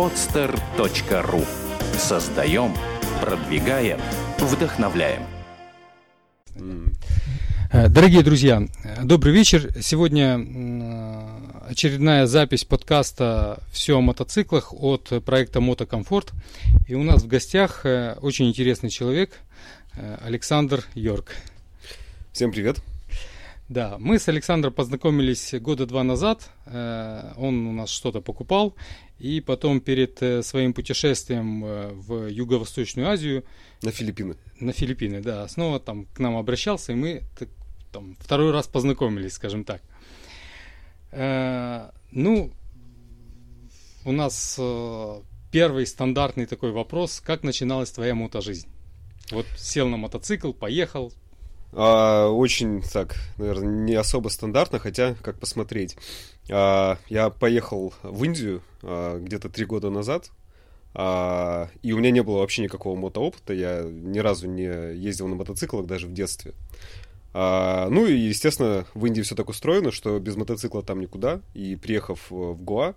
[0.00, 1.46] podster.ru
[1.98, 2.74] Создаем,
[3.20, 4.00] продвигаем,
[4.38, 5.24] вдохновляем.
[7.70, 8.66] Э, дорогие друзья,
[9.04, 9.70] добрый вечер.
[9.82, 16.32] Сегодня э, очередная запись подкаста «Все о мотоциклах» от проекта «Мотокомфорт».
[16.88, 19.32] И у нас в гостях э, очень интересный человек
[20.24, 21.34] Александр Йорк.
[22.32, 22.78] Всем привет.
[23.70, 26.50] Да, мы с Александром познакомились года два назад.
[26.66, 28.74] Он у нас что-то покупал.
[29.18, 33.44] И потом перед своим путешествием в Юго-Восточную Азию...
[33.82, 34.34] На Филиппины.
[34.58, 35.46] На Филиппины, да.
[35.46, 37.22] Снова там к нам обращался, и мы
[37.92, 39.82] там, второй раз познакомились, скажем так.
[41.12, 42.52] Э, ну,
[44.04, 48.68] у нас э, первый стандартный такой вопрос, как начиналась твоя мотожизнь?
[49.30, 51.12] Вот сел на мотоцикл, поехал.
[51.72, 55.96] А, очень так, наверное, не особо стандартно, хотя как посмотреть.
[56.50, 60.30] А, я поехал в Индию а, где-то три года назад,
[60.94, 65.36] а, и у меня не было вообще никакого мотоопыта, я ни разу не ездил на
[65.36, 66.54] мотоциклах даже в детстве.
[67.32, 71.40] А, ну и, естественно, в Индии все так устроено, что без мотоцикла там никуда.
[71.54, 72.94] И приехав в Гоа,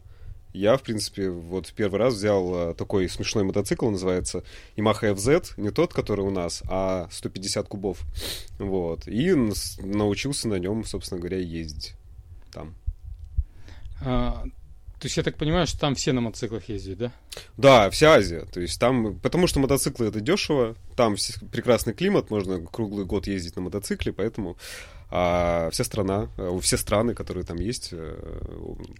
[0.54, 4.44] я, в принципе, вот первый раз взял а, такой смешной мотоцикл, называется
[4.78, 8.02] Yamaha FZ, не тот, который у нас, а 150 кубов.
[8.60, 9.08] Вот.
[9.08, 9.34] И
[9.80, 11.96] научился на нем, собственно говоря, ездить
[12.52, 12.76] там.
[14.02, 14.44] А,
[15.04, 17.12] то есть я так понимаю, что там все на мотоциклах ездят, да?
[17.58, 18.46] Да, вся Азия.
[18.46, 21.16] То есть там, потому что мотоциклы это дешево, там
[21.52, 24.56] прекрасный климат, можно круглый год ездить на мотоцикле, поэтому
[25.16, 28.16] а вся страна, э, все страны, которые там есть, э,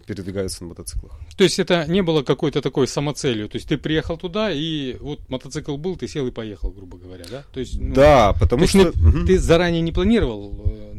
[0.06, 1.18] передвигаются на мотоциклах.
[1.36, 5.28] То есть это не было какой-то такой самоцелью, то есть ты приехал туда и вот
[5.28, 7.42] мотоцикл был, ты сел и поехал, грубо говоря, да?
[7.52, 8.78] То есть, ну, да, потому что...
[8.78, 9.26] Есть.
[9.26, 10.94] Ты заранее не планировал э,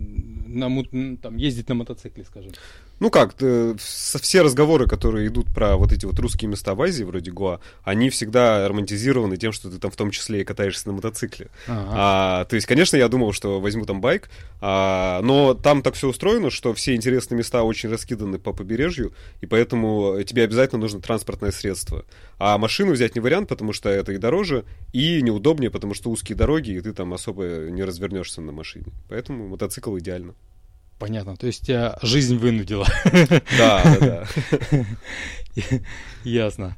[0.47, 2.51] на, там, ездить на мотоцикле, скажем?
[2.99, 3.35] Ну как,
[3.77, 8.09] все разговоры, которые идут про вот эти вот русские места в Азии, вроде Гоа, они
[8.09, 11.49] всегда романтизированы тем, что ты там в том числе и катаешься на мотоцикле.
[11.67, 11.91] Ага.
[11.93, 14.29] А, то есть, конечно, я думал, что возьму там байк,
[14.61, 19.45] а, но там так все устроено, что все интересные места очень раскиданы по побережью, и
[19.45, 22.05] поэтому тебе обязательно нужно транспортное средство.
[22.39, 24.63] А машину взять не вариант, потому что это и дороже,
[24.93, 28.87] и неудобнее, потому что узкие дороги, и ты там особо не развернешься на машине.
[29.09, 30.33] Поэтому мотоцикл идеально.
[30.99, 31.35] Понятно.
[31.35, 32.87] То есть тебя жизнь вынудила.
[33.57, 34.85] Да, да, да.
[36.23, 36.75] Ясно.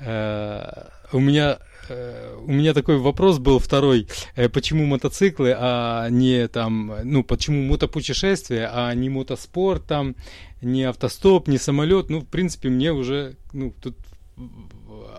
[0.00, 1.58] Э, у меня
[1.88, 4.08] э, у меня такой вопрос был второй.
[4.34, 10.16] Э, почему мотоциклы, а не там, ну, почему мотопутешествие, а не мотоспорт там,
[10.60, 12.10] не автостоп, не самолет?
[12.10, 13.96] Ну, в принципе, мне уже, ну, тут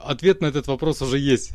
[0.03, 1.53] ответ на этот вопрос уже есть.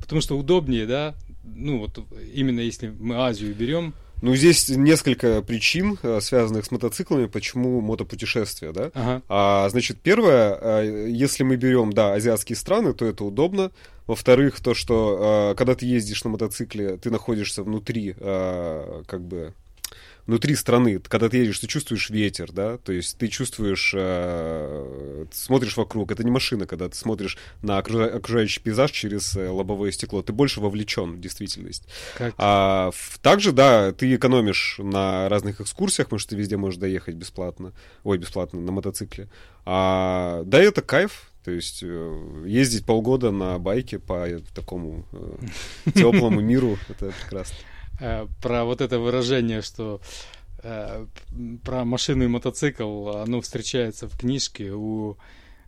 [0.00, 1.14] Потому что удобнее, да,
[1.44, 1.98] ну, вот
[2.34, 8.72] именно если мы Азию берем, ну, здесь несколько причин, э, связанных с мотоциклами, почему мотопутешествия,
[8.72, 8.90] да.
[8.94, 9.22] Ага.
[9.28, 13.70] А, значит, первое, э, если мы берем, да, азиатские страны, то это удобно.
[14.06, 19.54] Во-вторых, то, что э, когда ты ездишь на мотоцикле, ты находишься внутри, как бы,
[20.28, 25.76] внутри страны, когда ты едешь, ты чувствуешь ветер, да, то есть ты чувствуешь, э, смотришь
[25.78, 30.34] вокруг, это не машина, когда ты смотришь на окружающий пейзаж через э, лобовое стекло, ты
[30.34, 31.88] больше вовлечен в действительность.
[32.18, 32.34] Как?
[32.36, 32.90] А,
[33.22, 37.72] также, да, ты экономишь на разных экскурсиях, потому что ты везде можешь доехать бесплатно,
[38.04, 39.28] ой, бесплатно, на мотоцикле.
[39.64, 46.42] А, да, это кайф, то есть э, ездить полгода на байке по такому э, теплому
[46.42, 47.56] миру, это прекрасно.
[48.00, 50.00] Э, про вот это выражение, что
[50.62, 51.06] э,
[51.64, 55.16] про машину и мотоцикл, оно встречается в книжке у,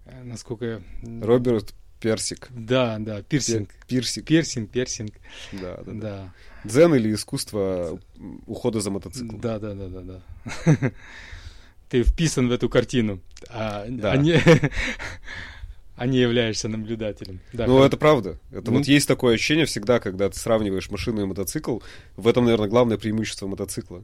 [0.07, 0.83] э, насколько...
[1.03, 2.49] Роберт Персик.
[2.51, 3.69] Да, да, пирсинг.
[3.87, 4.25] Пирсик.
[4.25, 5.13] Пирсинг, пирсинг.
[5.53, 5.93] Да, да, да.
[5.93, 6.35] да.
[6.65, 8.01] Дзен или искусство
[8.47, 9.39] ухода за мотоциклом.
[9.39, 10.93] Да, да, да, да, да.
[11.91, 13.21] Ты вписан в эту картину.
[13.51, 14.13] А, да.
[14.13, 14.41] а не,
[16.01, 17.41] а не являешься наблюдателем.
[17.53, 17.89] Да, ну, как...
[17.89, 18.39] это правда.
[18.53, 18.79] Это ну...
[18.79, 21.81] вот есть такое ощущение всегда, когда ты сравниваешь машину и мотоцикл.
[22.17, 24.03] В этом, наверное, главное преимущество мотоцикла.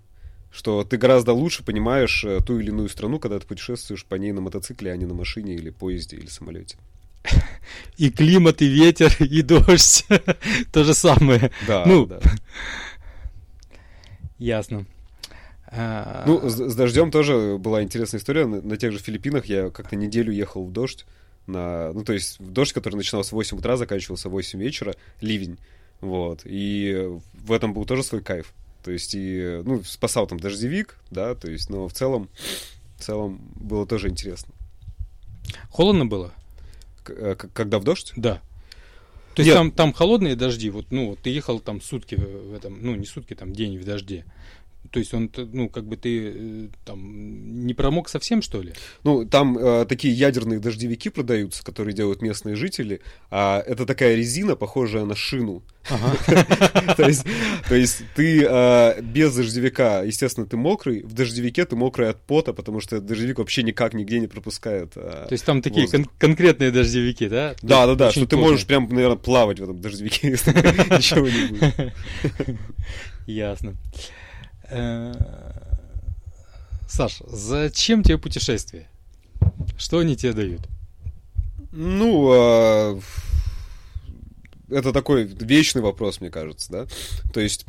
[0.52, 4.32] Что ты гораздо лучше понимаешь э, ту или иную страну, когда ты путешествуешь по ней
[4.32, 6.76] на мотоцикле, а не на машине или поезде или самолете.
[7.96, 10.04] И климат, и ветер, и дождь.
[10.72, 11.50] То же самое.
[11.66, 12.20] Да, ну, да.
[14.36, 14.84] Ясно.
[15.68, 18.44] А, ну, с, с дождем тоже была интересная история.
[18.44, 21.06] На, на тех же Филиппинах я как-то неделю ехал в дождь
[21.46, 21.92] на...
[21.92, 25.58] Ну, то есть дождь, который начинался в 8 утра, заканчивался в 8 вечера, ливень.
[26.00, 26.42] Вот.
[26.44, 28.52] И в этом был тоже свой кайф.
[28.82, 32.28] То есть и, ну, спасал там дождевик, да, то есть, но в целом,
[32.96, 34.54] в целом было тоже интересно.
[35.70, 36.32] Холодно было?
[37.02, 38.12] К- э, когда в дождь?
[38.14, 38.40] Да.
[39.34, 42.94] То есть там, там холодные дожди, вот, ну, ты ехал там сутки в этом, ну,
[42.94, 44.24] не сутки, там день в дожде.
[44.90, 48.72] То есть он, ну, как бы ты э, там не промок совсем, что ли?
[49.04, 53.00] Ну, там э, такие ядерные дождевики продаются, которые делают местные жители.
[53.30, 55.62] А это такая резина, похожая на шину.
[56.96, 62.52] то, есть, ты э, без дождевика, естественно, ты мокрый, в дождевике ты мокрый от пота,
[62.52, 64.92] потому что дождевик вообще никак нигде не пропускает.
[64.96, 65.88] Э, то есть там такие
[66.18, 67.54] конкретные дождевики, да?
[67.62, 70.50] Да, да, да, что ты можешь прям, наверное, плавать в этом дождевике, если
[70.96, 71.94] ничего не будет.
[73.26, 73.74] Ясно.
[74.70, 75.14] Э,
[76.88, 78.88] Саш, зачем тебе путешествия?
[79.76, 80.62] Что они тебе дают?
[81.72, 82.98] Ну, а,
[84.70, 86.86] это такой вечный вопрос, мне кажется, да.
[87.32, 87.66] То есть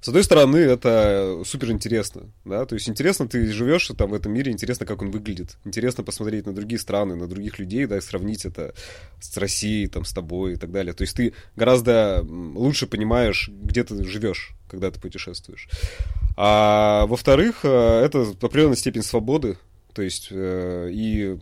[0.00, 4.32] с одной стороны, это супер интересно, да, то есть интересно, ты живешь там в этом
[4.32, 8.00] мире, интересно, как он выглядит, интересно посмотреть на другие страны, на других людей, да, и
[8.00, 8.74] сравнить это
[9.20, 10.94] с Россией, там, с тобой и так далее.
[10.94, 15.68] То есть ты гораздо лучше понимаешь, где ты живешь, когда ты путешествуешь.
[16.36, 19.58] А во-вторых, э, это определенная степень свободы,
[19.92, 21.38] то есть э, и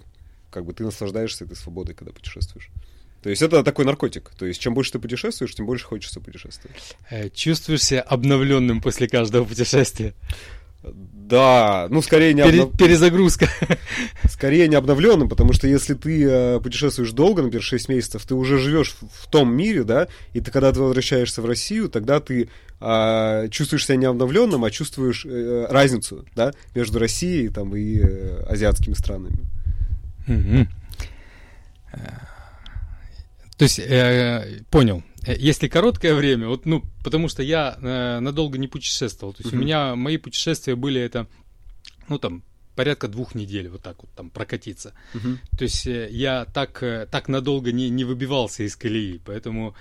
[0.51, 2.71] как бы ты наслаждаешься этой свободой, когда путешествуешь.
[3.23, 4.31] То есть это такой наркотик.
[4.39, 6.97] То есть чем больше ты путешествуешь, тем больше хочется путешествовать.
[7.11, 10.15] Э, чувствуешь себя обновленным после каждого путешествия?
[10.95, 12.79] Да, ну скорее не Пере, обнов...
[12.79, 13.49] Перезагрузка.
[14.29, 18.59] Скорее не обновленным, потому что если ты э, путешествуешь долго, например, 6 месяцев, ты уже
[18.59, 22.49] живешь в, в том мире, да, и ты когда ты возвращаешься в Россию, тогда ты
[22.81, 28.45] э, чувствуешь себя не обновленным, а чувствуешь э, разницу, да, между Россией там, и э,
[28.49, 29.41] азиатскими странами.
[30.29, 30.69] Mm-hmm.
[33.57, 35.03] То есть, э, понял.
[35.27, 39.35] Э, если короткое время, вот, ну, потому что я э, надолго не путешествовал.
[39.35, 39.59] То есть uh-huh.
[39.59, 41.27] у меня мои путешествия были это,
[42.09, 42.43] ну, там,
[42.75, 44.93] порядка двух недель вот так вот там прокатиться.
[45.15, 45.37] Uh-huh.
[45.59, 49.75] То есть э, я так, э, так надолго не, не выбивался из колеи, поэтому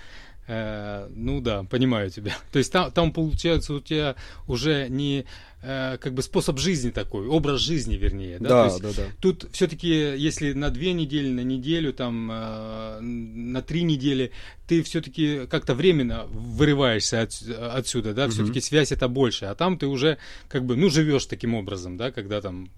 [0.48, 2.36] Э, ну да, понимаю тебя.
[2.52, 4.14] То есть там, там получается у тебя
[4.46, 5.26] уже не
[5.66, 8.38] э, как бы способ жизни такой, образ жизни, вернее.
[8.38, 9.02] Да, да, есть, да, да.
[9.20, 14.30] Тут все-таки, если на две недели, на неделю, там, э, на три недели,
[14.68, 17.32] ты все-таки как-то временно вырываешься от,
[17.72, 18.32] отсюда, да, угу.
[18.32, 20.18] все-таки связь это больше, а там ты уже
[20.48, 22.70] как бы, ну, живешь таким образом, да, когда там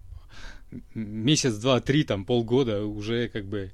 [0.95, 3.73] месяц, два, три, там, полгода уже как бы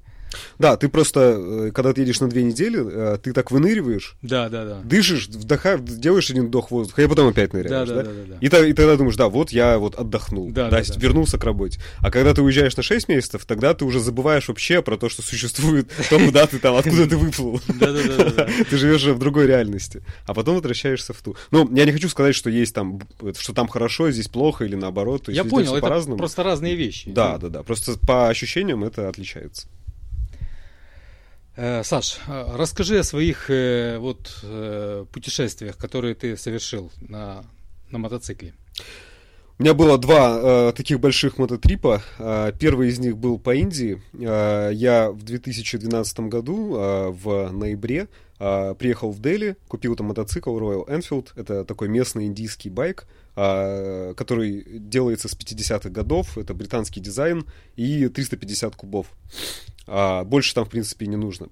[0.59, 4.49] да, ты просто, э, когда ты едешь на две недели, э, ты так выныриваешь, да,
[4.49, 4.81] да, да.
[4.83, 7.95] дышишь, вдыхаешь, делаешь один вдох воздуха, и потом опять ныряешь, да?
[7.95, 8.65] да, да, да, да.
[8.65, 10.99] И, и тогда думаешь, да, вот я вот отдохнул, да, да, да, да.
[10.99, 11.79] вернулся к работе.
[11.99, 15.21] А когда ты уезжаешь на 6 месяцев, тогда ты уже забываешь вообще про то, что
[15.21, 17.61] существует то, куда ты там, откуда ты выплыл.
[17.75, 18.47] Да, да, да.
[18.69, 21.35] Ты живешь в другой реальности, а потом возвращаешься в ту.
[21.51, 23.01] Ну, я не хочу сказать, что есть там,
[23.37, 25.27] что там хорошо, здесь плохо или наоборот.
[25.27, 27.11] Я понял, это просто разные вещи.
[27.11, 27.63] Да, да, да.
[27.63, 29.67] Просто по ощущениям это отличается.
[31.57, 34.45] Э, Саш, э, расскажи о своих э, вот
[35.11, 37.43] путешествиях, которые ты совершил на,
[37.91, 38.53] на мотоцикле.
[39.57, 40.37] У меня было два
[40.69, 42.01] э, таких больших мототрипа.
[42.19, 44.01] Э, первый из них был по Индии.
[44.11, 50.59] Э, я в 2012 году э, в ноябре э, приехал в Дели, купил там мотоцикл
[50.59, 51.29] Royal Enfield.
[51.37, 53.07] Это такой местный индийский байк,
[53.37, 56.37] э, который делается с 50-х годов.
[56.37, 57.45] Это британский дизайн
[57.77, 59.07] и 350 кубов.
[59.87, 61.49] А, больше там, в принципе, не нужно.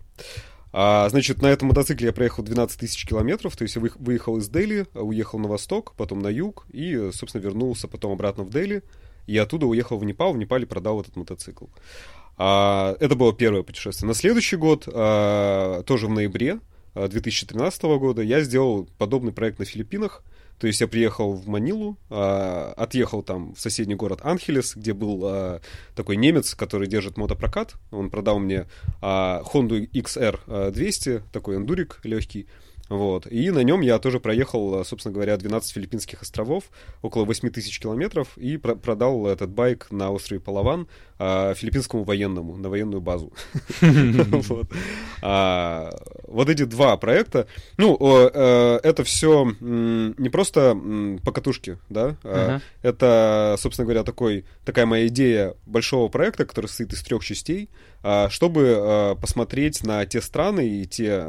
[0.71, 4.49] А, значит, на этом мотоцикле я проехал 12 тысяч километров, то есть я выехал из
[4.49, 8.83] Дели, уехал на восток, потом на юг и, собственно, вернулся потом обратно в Дели.
[9.27, 11.65] И оттуда уехал в Непал, в Непале продал этот мотоцикл.
[12.37, 14.07] А, это было первое путешествие.
[14.07, 16.59] На следующий год, а, тоже в ноябре
[16.95, 20.23] 2013 а, года, я сделал подобный проект на Филиппинах.
[20.59, 25.21] То есть я приехал в Манилу, э, отъехал там в соседний город Анхелес, где был
[25.25, 25.59] э,
[25.95, 27.75] такой немец, который держит мотопрокат.
[27.91, 28.65] Он продал мне э,
[29.01, 32.47] Honda XR 200, такой эндурик легкий.
[32.93, 33.25] Вот.
[33.25, 36.65] И на нем я тоже проехал, собственно говоря, 12 филиппинских островов,
[37.01, 42.55] около 8 тысяч километров, и про- продал этот байк на острове Палаван а, филиппинскому военному,
[42.55, 43.33] на военную базу.
[45.25, 45.89] А,
[46.27, 47.47] вот эти два проекта,
[47.77, 50.77] ну, э, это все не просто
[51.23, 56.91] по катушке, да, а это, собственно говоря, такой, такая моя идея большого проекта, который состоит
[56.91, 57.69] из трех частей,
[58.29, 61.23] чтобы посмотреть на те страны и те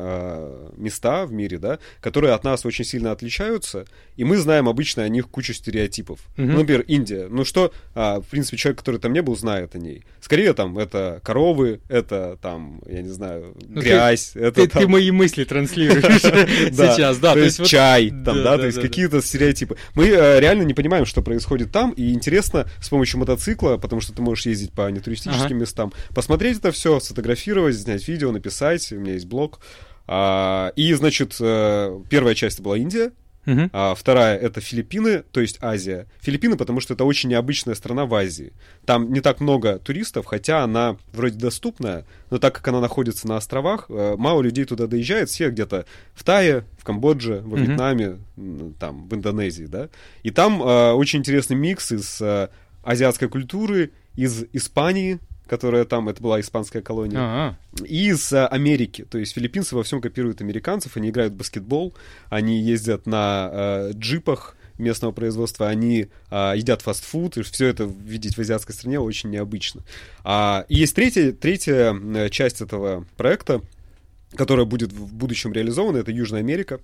[0.76, 5.08] места в мире, да, которые от нас очень сильно отличаются, и мы знаем обычно о
[5.08, 6.20] них кучу стереотипов.
[6.36, 7.28] Ну, например, Индия.
[7.28, 10.04] Ну что, в принципе, человек, который там не был, знает о ней.
[10.20, 14.30] Скорее там это коровы, это там, я не знаю, ну, грязь.
[14.34, 14.82] Ты, это, ты, там...
[14.82, 17.34] ты мои мысли транслируешь сейчас, да.
[17.34, 19.76] То есть чай, там, да, то есть какие-то стереотипы.
[19.94, 24.12] Мы э, реально не понимаем, что происходит там, и интересно с помощью мотоцикла, потому что
[24.12, 29.12] ты можешь ездить по нетуристическим местам, посмотреть это все, сфотографировать, снять видео, написать, у меня
[29.12, 29.60] есть блог.
[30.06, 33.12] А, и, значит, э, первая часть была Индия,
[33.46, 33.68] Uh-huh.
[33.74, 36.06] А вторая это Филиппины, то есть Азия.
[36.22, 38.54] Филиппины, потому что это очень необычная страна в Азии.
[38.86, 43.36] Там не так много туристов, хотя она вроде доступная, но так как она находится на
[43.36, 47.66] островах, э, мало людей туда доезжает, все где-то в Тае, в Камбодже, во uh-huh.
[47.66, 48.18] Вьетнаме,
[48.80, 49.90] там, в Индонезии, да.
[50.22, 52.48] И там э, очень интересный микс из э,
[52.82, 59.06] азиатской культуры, из Испании, которая там, это была испанская колония, из а, Америки.
[59.08, 61.94] То есть филиппинцы во всем копируют американцев, они играют в баскетбол,
[62.28, 68.36] они ездят на а, джипах местного производства, они а, едят фастфуд, и все это видеть
[68.36, 69.82] в азиатской стране очень необычно.
[70.24, 73.60] А, и есть третья, третья часть этого проекта,
[74.36, 76.80] которая будет в будущем реализована, это Южная Америка.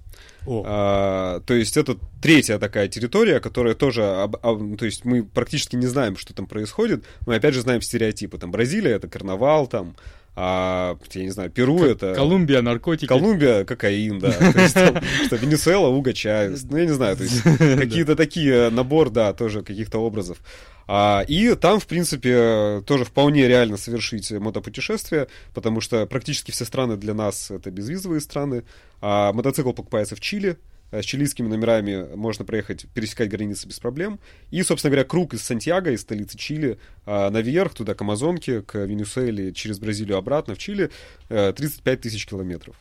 [0.47, 0.63] О.
[0.67, 5.77] А, то есть это третья такая территория, которая тоже, об, об, то есть мы практически
[5.77, 8.39] не знаем, что там происходит, мы опять же знаем стереотипы.
[8.39, 9.97] Там Бразилия это карнавал, там
[10.37, 12.15] а, я не знаю, Перу это...
[12.15, 13.07] Колумбия, наркотики.
[13.07, 14.31] Колумбия, кокаин, да.
[14.53, 16.51] То есть, там, что Венесуэла, уга, чай.
[16.71, 20.39] Ну, я не знаю, то есть какие-то такие набор, да, тоже каких-то образов.
[20.87, 26.97] А, и там, в принципе, тоже вполне реально совершить мотопутешествие, потому что практически все страны
[26.97, 28.65] для нас это безвизовые страны.
[29.01, 30.59] А мотоцикл покупается в Чили,
[30.93, 34.19] с чилийскими номерами можно проехать, пересекать границы без проблем.
[34.51, 38.79] И, собственно говоря, круг из Сантьяго, из столицы Чили, а, наверх, туда, к Амазонке, к
[38.79, 40.91] Венесуэле, через Бразилию обратно в Чили,
[41.29, 42.77] 35 э, тысяч километров.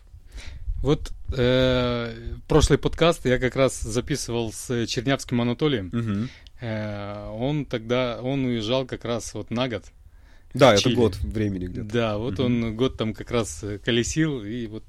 [0.81, 2.15] Вот э,
[2.47, 5.87] прошлый подкаст я как раз записывал с Чернявским Анатолием.
[5.87, 6.29] Угу.
[6.61, 9.83] Э, он тогда, он уезжал как раз вот на год.
[10.53, 11.87] Да, это год времени где-то.
[11.87, 12.43] Да, вот угу.
[12.43, 14.83] он год там как раз колесил, и вот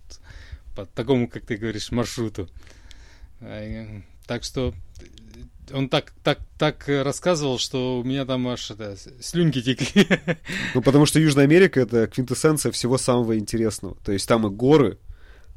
[0.75, 2.49] по такому, как ты говоришь, маршруту.
[4.26, 4.75] Так что
[5.73, 10.06] он так, так, так рассказывал, что у меня там аж это, слюнки текли.
[10.75, 13.97] Ну, потому что Южная Америка— это квинтэссенция всего самого интересного.
[14.04, 14.99] То есть там и горы,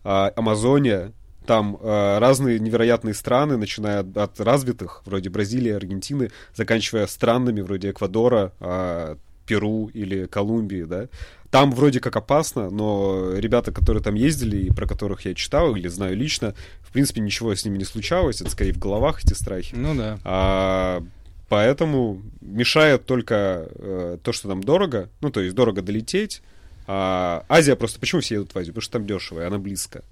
[0.03, 1.13] а, Амазония,
[1.45, 7.91] там э, разные невероятные страны, начиная от, от развитых, вроде Бразилии, Аргентины, заканчивая странными, вроде
[7.91, 11.09] Эквадора, э, Перу или Колумбии, да.
[11.53, 15.87] Там вроде как опасно, но ребята, которые там ездили и про которых я читал или
[15.87, 18.41] знаю лично, в принципе, ничего с ними не случалось.
[18.41, 19.75] Это скорее в головах эти страхи.
[19.75, 20.17] Ну да.
[20.23, 21.03] А,
[21.49, 25.11] поэтому мешает только э, то, что там дорого.
[25.21, 26.41] Ну, то есть дорого долететь.
[26.87, 27.99] А, Азия просто...
[27.99, 28.73] Почему все едут в Азию?
[28.73, 30.03] Потому что там дешево, и она близко.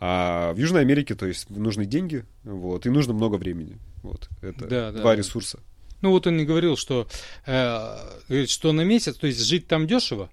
[0.00, 3.76] А в Южной Америке, то есть, нужны деньги, вот, и нужно много времени.
[4.02, 5.16] Вот, это да, два да.
[5.16, 5.58] ресурса.
[6.00, 7.06] Ну вот он и говорил, что,
[7.46, 7.96] э,
[8.28, 10.30] говорит, что на месяц, то есть жить там дешево,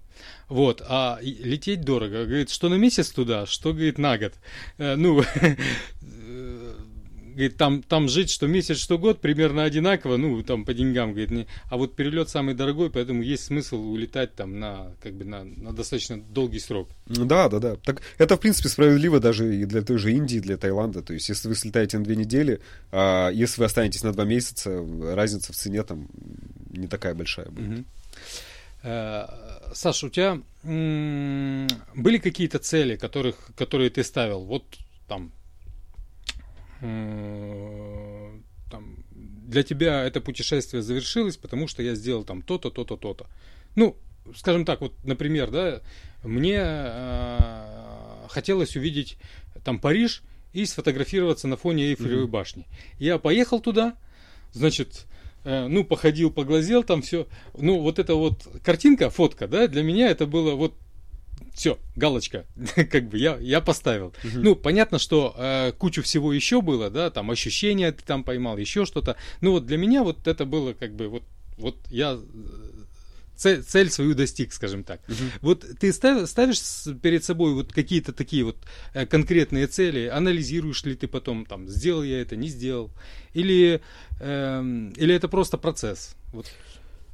[0.48, 2.24] вот, а лететь дорого.
[2.24, 4.34] Говорит, что на месяц туда, что, говорит, на год.
[4.78, 5.22] Э, ну,
[7.34, 11.30] говорит, там, там жить что месяц, что год примерно одинаково, ну, там по деньгам, говорит,
[11.30, 15.44] не, а вот перелет самый дорогой, поэтому есть смысл улетать там на, как бы, на,
[15.44, 16.88] на достаточно долгий срок.
[17.06, 17.76] Да, да, да.
[17.76, 21.02] Так это, в принципе, справедливо даже и для той же Индии, для Таиланда.
[21.02, 22.60] То есть, если вы слетаете на две недели,
[22.90, 26.08] а если вы останетесь на два месяца, разница в цене там
[26.70, 27.80] не такая большая будет.
[27.80, 27.84] Угу.
[29.74, 34.44] Саша, у тебя были какие-то цели, которых, которые ты ставил?
[34.44, 34.64] Вот
[35.08, 35.32] там
[38.70, 43.26] там, для тебя это путешествие завершилось, потому что я сделал там то-то, то-то, то-то.
[43.76, 43.96] Ну,
[44.36, 45.82] скажем так, вот, например, да,
[46.22, 49.18] мне э, хотелось увидеть
[49.64, 52.28] там Париж и сфотографироваться на фоне Эйфелевой mm-hmm.
[52.28, 52.66] башни.
[52.98, 53.94] Я поехал туда,
[54.52, 55.06] значит,
[55.44, 57.26] э, ну, походил, поглазел, там все.
[57.56, 60.74] Ну, вот эта вот картинка, фотка, да, для меня это было вот
[61.54, 62.46] все, галочка,
[62.90, 64.08] как бы я, я поставил.
[64.24, 64.40] Угу.
[64.42, 68.84] Ну, понятно, что э, кучу всего еще было, да, там ощущения ты там поймал, еще
[68.84, 69.16] что-то.
[69.40, 71.22] Ну, вот для меня вот это было как бы вот,
[71.56, 72.74] вот я э,
[73.36, 75.00] цель, цель свою достиг, скажем так.
[75.08, 75.24] Угу.
[75.42, 76.60] Вот ты став, ставишь
[77.02, 78.56] перед собой вот какие-то такие вот
[78.92, 82.90] э, конкретные цели, анализируешь ли ты потом, там, сделал я это, не сделал,
[83.32, 83.80] или,
[84.20, 86.16] э, или это просто процесс?
[86.32, 86.50] Вот.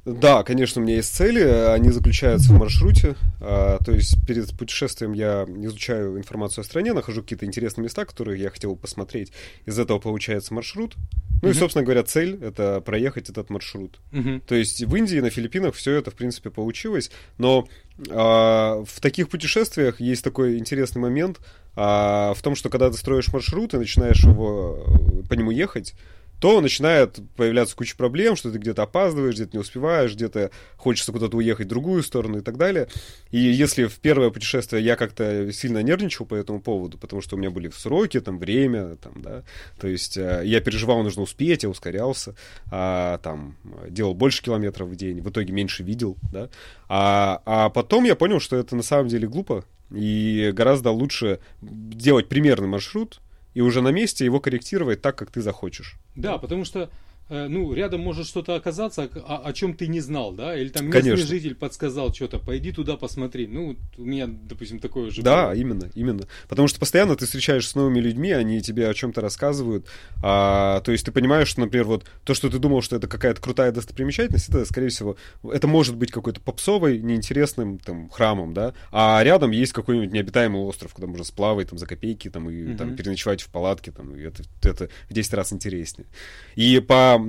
[0.03, 5.13] Да, конечно, у меня есть цели, они заключаются в маршруте, а, то есть перед путешествием
[5.13, 9.31] я изучаю информацию о стране, нахожу какие-то интересные места, которые я хотел посмотреть,
[9.65, 10.95] из этого получается маршрут.
[11.43, 11.51] Ну uh-huh.
[11.51, 13.99] и, собственно говоря, цель— это проехать этот маршрут.
[14.11, 14.41] Uh-huh.
[14.47, 17.67] То есть в Индии, на Филиппинах все это, в принципе, получилось, но
[18.09, 21.39] а, в таких путешествиях есть такой интересный момент
[21.75, 24.83] а, в том, что когда ты строишь маршрут и начинаешь его,
[25.29, 25.93] по нему ехать,
[26.41, 31.37] то начинает появляться куча проблем, что ты где-то опаздываешь, где-то не успеваешь, где-то хочется куда-то
[31.37, 32.87] уехать в другую сторону и так далее.
[33.29, 37.39] И если в первое путешествие я как-то сильно нервничал по этому поводу, потому что у
[37.39, 39.43] меня были сроки, там, время, там, да,
[39.79, 42.35] то есть э, я переживал, нужно успеть, я ускорялся,
[42.71, 43.55] а, там,
[43.87, 46.49] делал больше километров в день, в итоге меньше видел, да,
[46.89, 52.29] а, а потом я понял, что это на самом деле глупо, и гораздо лучше делать
[52.29, 53.21] примерный маршрут,
[53.53, 55.95] и уже на месте его корректировать так, как ты захочешь.
[56.15, 56.89] Да, потому что
[57.31, 60.53] ну, рядом может что-то оказаться, о, о чем ты не знал, да?
[60.57, 61.25] Или там местный Конечно.
[61.25, 63.47] житель подсказал что-то, пойди туда посмотри.
[63.47, 65.21] Ну, у меня, допустим, такое же.
[65.21, 65.55] Да, было.
[65.55, 66.27] именно, именно.
[66.49, 69.87] Потому что постоянно ты встречаешься с новыми людьми, они тебе о чем-то рассказывают.
[70.21, 73.39] А, то есть ты понимаешь, что, например, вот то, что ты думал, что это какая-то
[73.39, 78.73] крутая достопримечательность, это, скорее всего, это может быть какой-то попсовый, неинтересным там храмом, да?
[78.91, 82.77] А рядом есть какой-нибудь необитаемый остров, куда можно сплавать там за копейки там и mm-hmm.
[82.77, 86.07] там переночевать в палатке, там, и это, это в 10 раз интереснее.
[86.55, 87.20] И по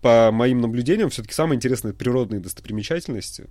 [0.00, 3.48] по моим наблюдениям, все-таки самые интересные природные достопримечательности,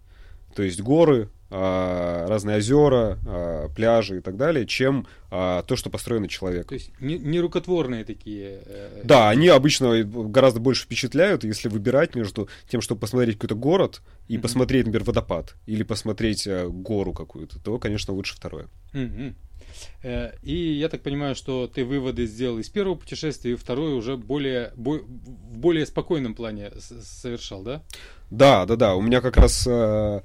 [0.54, 5.90] то есть горы, а, разные озера, а, пляжи и так далее, чем а, то, что
[5.90, 6.70] построено человеком.
[6.70, 8.62] То есть нерукотворные такие.
[8.66, 14.02] Э, да, они обычно гораздо больше впечатляют, если выбирать между тем, чтобы посмотреть какой-то город
[14.28, 14.42] и mm-hmm.
[14.42, 18.68] посмотреть, например, водопад или посмотреть э, гору какую-то, то, конечно, лучше второе.
[18.94, 19.36] Mm-hmm.
[20.04, 24.74] И я так понимаю, что ты выводы сделал из первого путешествия, и второе уже более,
[24.76, 25.00] в
[25.58, 27.84] более спокойном плане совершал, да?
[28.30, 28.96] Да, да, да.
[28.96, 29.68] У меня как раз...
[29.68, 30.22] Э,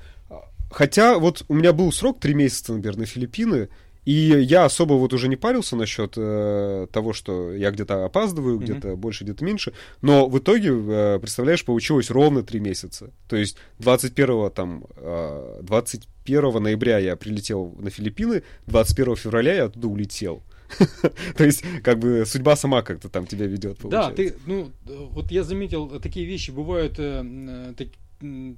[0.71, 3.69] хотя вот у меня был срок три месяца, например, на Филиппины,
[4.07, 8.91] и я особо вот уже не парился насчет э, того, что я где-то опаздываю, где-то
[8.91, 8.97] mm-hmm.
[8.97, 9.73] больше, где-то меньше.
[10.01, 13.11] Но в итоге, э, представляешь, получилось ровно три месяца.
[13.29, 19.89] То есть 21 там, э, 21 ноября я прилетел на Филиппины, 21 февраля я оттуда
[19.89, 20.45] улетел.
[21.37, 23.79] То есть, как бы судьба сама как-то там тебя ведет.
[23.83, 27.25] Да, ты, ну, вот я заметил, такие вещи бывают, э,
[28.21, 28.55] э,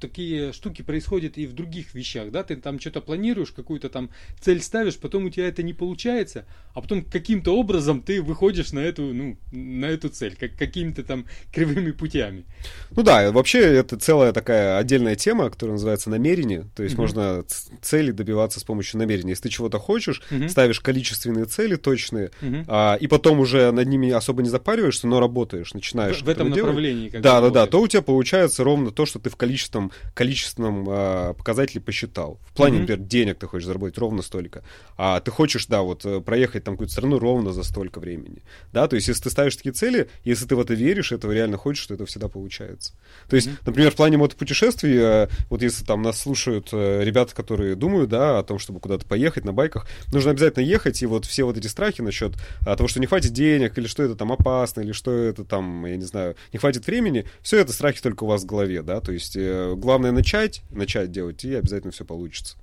[0.00, 4.60] такие штуки происходят и в других вещах, да, ты там что-то планируешь, какую-то там цель
[4.62, 9.02] ставишь, потом у тебя это не получается, а потом каким-то образом ты выходишь на эту,
[9.02, 12.44] ну, на эту цель, как какими-то там кривыми путями.
[12.90, 17.02] Ну да, вообще это целая такая отдельная тема, которая называется намерение, то есть угу.
[17.02, 17.44] можно
[17.82, 19.30] цели добиваться с помощью намерения.
[19.30, 20.48] Если ты чего-то хочешь, угу.
[20.48, 22.64] ставишь количественные цели точные, угу.
[22.66, 26.50] а, и потом уже над ними особо не запариваешься, но работаешь, начинаешь в, в этом
[26.50, 27.10] направлении.
[27.10, 31.34] Да, да, да, то у тебя получается ровно то, что ты в количественном количественном э,
[31.34, 32.40] показателе посчитал.
[32.44, 32.80] В плане, mm-hmm.
[32.80, 34.62] например, денег ты хочешь заработать ровно столько.
[34.96, 38.42] А ты хочешь, да, вот э, проехать там какую-то страну ровно за столько времени.
[38.72, 41.56] Да, то есть если ты ставишь такие цели, если ты в это веришь, этого реально
[41.56, 42.94] хочешь, то это всегда получается.
[43.28, 43.62] То есть, mm-hmm.
[43.66, 48.38] например, в плане мотопутешествий, э, вот если там нас слушают э, ребята, которые думают, да,
[48.38, 51.66] о том, чтобы куда-то поехать на байках, нужно обязательно ехать, и вот все вот эти
[51.66, 52.32] страхи насчет
[52.66, 55.86] а, того, что не хватит денег, или что это там опасно, или что это там,
[55.86, 59.00] я не знаю, не хватит времени, все это страхи только у вас в голове, да,
[59.00, 62.56] то есть э, главное начать, начать делать, и обязательно все получится.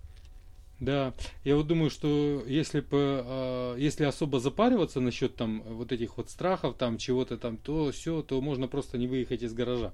[0.79, 6.17] Да, я вот думаю, что если бы, э, если особо запариваться насчет там вот этих
[6.17, 9.91] вот страхов, там чего-то там, то все, то можно просто не выехать из гаража.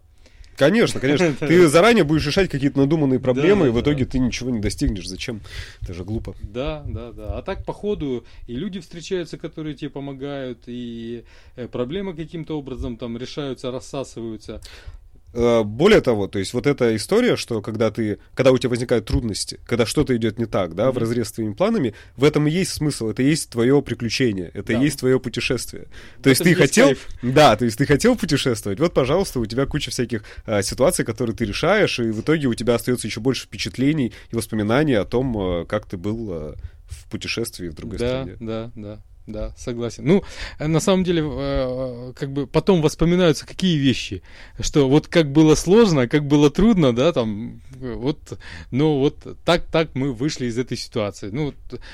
[0.57, 1.33] Конечно, конечно.
[1.39, 4.11] Ты заранее будешь решать какие-то надуманные проблемы, да, и в итоге да.
[4.11, 5.07] ты ничего не достигнешь.
[5.07, 5.41] Зачем?
[5.81, 6.35] Это же глупо.
[6.41, 7.37] Да, да, да.
[7.37, 11.23] А так, по ходу, и люди встречаются, которые тебе помогают, и
[11.55, 14.61] э, проблемы каким-то образом там решаются, рассасываются.
[15.33, 19.05] Э, более того, то есть вот эта история, что когда ты, когда у тебя возникают
[19.05, 20.91] трудности, когда что-то идет не так, да, mm-hmm.
[20.91, 24.51] в разрез с твоими планами, в этом и есть смысл, это и есть твое приключение,
[24.53, 24.79] это да.
[24.79, 25.85] и есть твое путешествие.
[26.21, 27.07] То это есть ты хотел, кайф.
[27.23, 31.35] да, то есть ты хотел путешествовать, вот, пожалуйста, у тебя куча всяких а, ситуаций, которые
[31.35, 35.35] ты решаешь, и в итоге у тебя остается еще больше впечатлений и воспоминаний о том,
[35.37, 36.55] а, как ты был а,
[36.87, 38.37] в путешествии в другой да, стране.
[38.39, 39.01] Да, да, да.
[39.25, 40.05] Да, согласен.
[40.05, 40.23] Ну,
[40.59, 44.21] э, на самом деле, э, как бы потом воспоминаются какие вещи,
[44.59, 48.37] что вот как было сложно, как было трудно, да, там, вот,
[48.71, 51.29] ну, вот так, так мы вышли из этой ситуации.
[51.31, 51.53] Ну,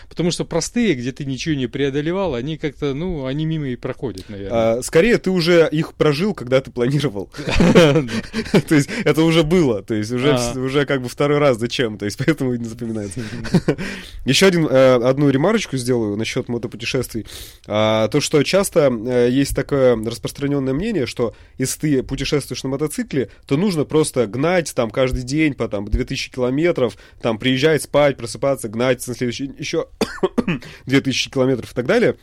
[0.09, 4.27] потому что простые, где ты ничего не преодолевал, они как-то, ну, они мимо и проходят,
[4.29, 4.79] наверное.
[4.79, 7.29] А, скорее, ты уже их прожил, когда ты планировал.
[8.67, 10.59] То есть, это уже было, то есть, уже а.
[10.59, 13.21] уже как бы второй раз зачем, то есть, поэтому не запоминается.
[14.25, 17.27] Еще один, э, одну ремарочку сделаю насчет мотопутешествий путешествий.
[17.67, 23.29] А, то, что часто а, есть такое распространенное мнение, что если ты путешествуешь на мотоцикле,
[23.45, 28.69] то нужно просто гнать там каждый день по там 2000 километров, там приезжать, спать, просыпаться,
[28.69, 29.87] гнать на следующий еще
[30.85, 32.15] 2000 километров и так далее.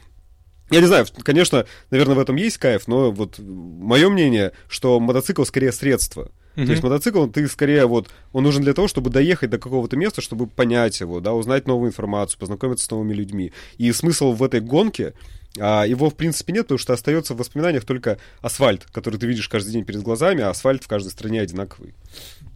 [0.71, 5.45] Я не знаю, конечно, наверное, в этом есть кайф, но вот мое мнение, что мотоцикл
[5.45, 6.33] скорее средство.
[6.57, 6.65] Mm-hmm.
[6.65, 10.23] То есть мотоцикл, ты скорее вот, он нужен для того, чтобы доехать до какого-то места,
[10.23, 13.53] чтобы понять его, да, узнать новую информацию, познакомиться с новыми людьми.
[13.77, 15.13] И смысл в этой гонке,
[15.59, 19.49] а, его, в принципе, нет, потому что остается в воспоминаниях только асфальт, который ты видишь
[19.49, 21.95] каждый день перед глазами, а асфальт в каждой стране одинаковый.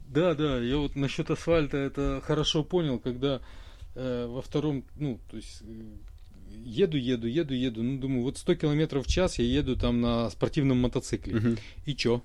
[0.08, 3.40] Да, да, я вот насчет асфальта это хорошо понял, когда
[3.94, 8.54] э, во втором, ну, то есть э, еду, еду, еду, еду, ну, думаю, вот 100
[8.56, 11.36] километров в час я еду там на спортивном мотоцикле.
[11.36, 11.56] Угу.
[11.86, 12.22] И чё?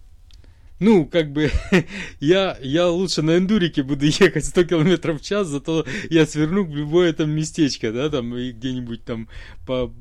[0.80, 1.52] Ну, как бы,
[2.20, 6.76] я, я лучше на эндурике буду ехать 100 км в час, зато я сверну в
[6.76, 9.30] любое там местечко, да, там, и где-нибудь там
[9.66, 9.94] по,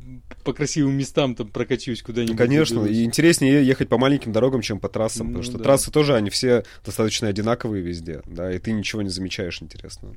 [0.43, 2.37] по красивым местам там прокачусь куда-нибудь.
[2.37, 2.99] Конечно, заберусь.
[2.99, 5.65] и интереснее ехать по маленьким дорогам, чем по трассам, ну, потому что да.
[5.65, 10.17] трассы тоже, они все достаточно одинаковые везде, да, и ты ничего не замечаешь интересного.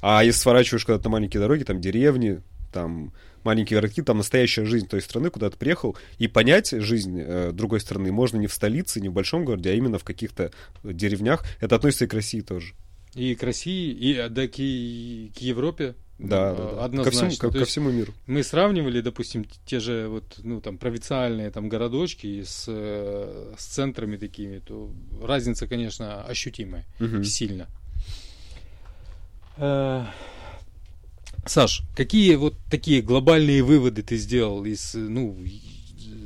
[0.00, 2.40] А если сворачиваешь куда-то на маленькие дороги, там деревни,
[2.72, 3.12] там
[3.44, 7.80] маленькие городки, там настоящая жизнь той страны, куда ты приехал, и понять жизнь э, другой
[7.80, 11.44] страны можно не в столице, не в большом городе, а именно в каких-то деревнях.
[11.60, 12.74] Это относится и к России тоже.
[13.14, 15.94] И к России, и э, да, к, к Европе.
[16.18, 16.84] Да, да, да.
[16.84, 17.20] Однозначно.
[17.20, 18.12] Ко всему, ко, ко всему миру.
[18.26, 24.16] Мы сравнивали, допустим, те же вот, ну, там, провинциальные там городочки с, э, с центрами
[24.16, 24.90] такими, то
[25.22, 27.22] разница, конечно, ощутимая, угу.
[27.22, 27.68] сильно.
[31.44, 35.36] Э, Саш, какие вот такие глобальные выводы ты сделал из, ну,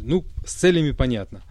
[0.03, 1.42] ну, с целями понятно.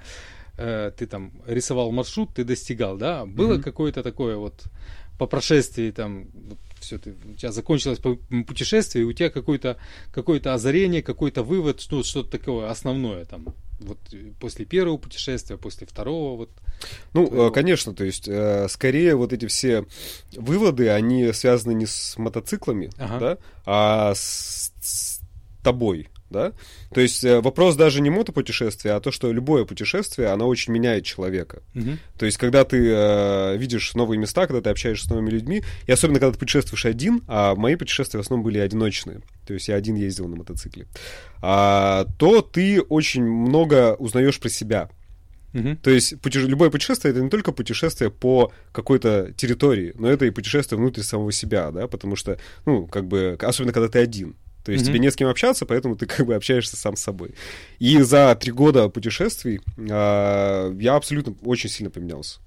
[0.57, 3.25] Э, ты там рисовал маршрут, ты достигал, да?
[3.25, 3.63] Было mm-hmm.
[3.63, 4.63] какое-то такое вот
[5.17, 7.99] по прошествии там вот, все, ты, у тебя закончилось
[8.47, 9.77] путешествие, и у тебя какое-то
[10.11, 13.45] какое озарение, какой-то вывод, ну, что-то такое основное там
[13.81, 16.49] вот э, после первого путешествия, после второго вот.
[17.13, 17.47] Ну, твоего...
[17.47, 19.85] Э, конечно, то есть э, скорее вот эти все
[20.35, 23.19] выводы, они связаны не с мотоциклами, ага.
[23.19, 25.21] да, а с, с
[25.63, 26.53] тобой, да?
[26.93, 31.05] То есть э, вопрос даже не мотопутешествия, а то, что любое путешествие, оно очень меняет
[31.05, 31.61] человека.
[31.75, 31.97] Угу.
[32.17, 35.91] То есть когда ты э, видишь новые места, когда ты общаешься с новыми людьми, и
[35.91, 39.75] особенно когда ты путешествуешь один, а мои путешествия в основном были одиночные, то есть я
[39.75, 40.87] один ездил на мотоцикле,
[41.41, 44.89] а, то ты очень много узнаешь про себя.
[45.53, 45.77] Угу.
[45.83, 46.47] То есть путеше...
[46.47, 51.31] любое путешествие это не только путешествие по какой-то территории, но это и путешествие внутрь самого
[51.31, 54.35] себя, да, потому что, ну, как бы, особенно когда ты один.
[54.63, 54.87] То есть mm-hmm.
[54.87, 57.33] тебе не с кем общаться, поэтому ты как бы общаешься сам с собой.
[57.79, 62.39] И за три года путешествий э, я абсолютно очень сильно поменялся.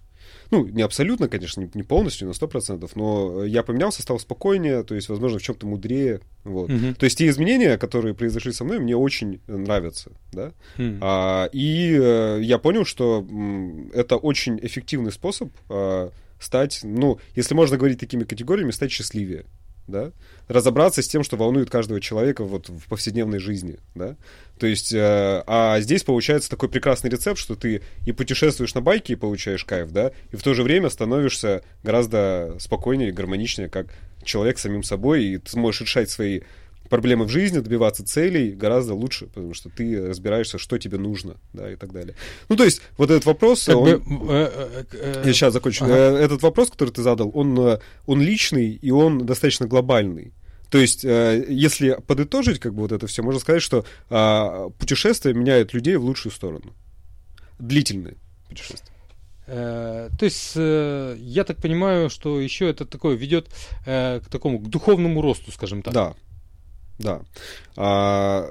[0.51, 4.83] Ну, не абсолютно, конечно, не, не полностью, на сто процентов, но я поменялся, стал спокойнее,
[4.85, 6.21] то есть, возможно, в чем-то мудрее.
[6.45, 6.71] Вот.
[6.71, 6.95] Mm-hmm.
[6.95, 10.13] То есть те изменения, которые произошли со мной, мне очень нравятся.
[10.33, 10.53] Да?
[10.77, 10.99] Mm-hmm.
[11.01, 17.55] А, и э, я понял, что м, это очень эффективный способ э, стать, ну, если
[17.55, 19.47] можно говорить такими категориями, стать счастливее
[19.87, 20.13] да,
[20.49, 24.17] разобраться с тем, что волнует каждого человека вот в повседневной жизни, да,
[24.59, 29.15] то есть, э, а здесь получается такой прекрасный рецепт, что ты и путешествуешь на байке
[29.15, 33.87] и получаешь кайф, да, и в то же время становишься гораздо спокойнее, гармоничнее, как
[34.23, 36.41] человек самим собой, и ты сможешь решать свои
[36.89, 41.73] проблемы в жизни, добиваться целей гораздо лучше, потому что ты разбираешься, что тебе нужно, да,
[41.73, 42.15] и так далее.
[42.49, 43.65] Ну, то есть, вот этот вопрос...
[43.65, 43.85] Как он...
[43.85, 45.85] бы, э, э, э, Я сейчас закончу.
[45.85, 45.95] Ага.
[45.95, 50.33] Этот вопрос, который ты задал, он, он личный, и он достаточно глобальный.
[50.71, 55.73] То есть, если подытожить как бы вот это все, можно сказать, что э, путешествия меняют
[55.73, 56.75] людей в лучшую сторону.
[57.59, 58.17] Длительные
[58.49, 58.91] путешествия.
[59.47, 63.49] То есть, я так понимаю, что еще это такое ведет
[63.85, 65.93] к такому к духовному росту, скажем так.
[65.93, 66.15] Да,
[66.99, 67.23] да.
[67.77, 68.49] А,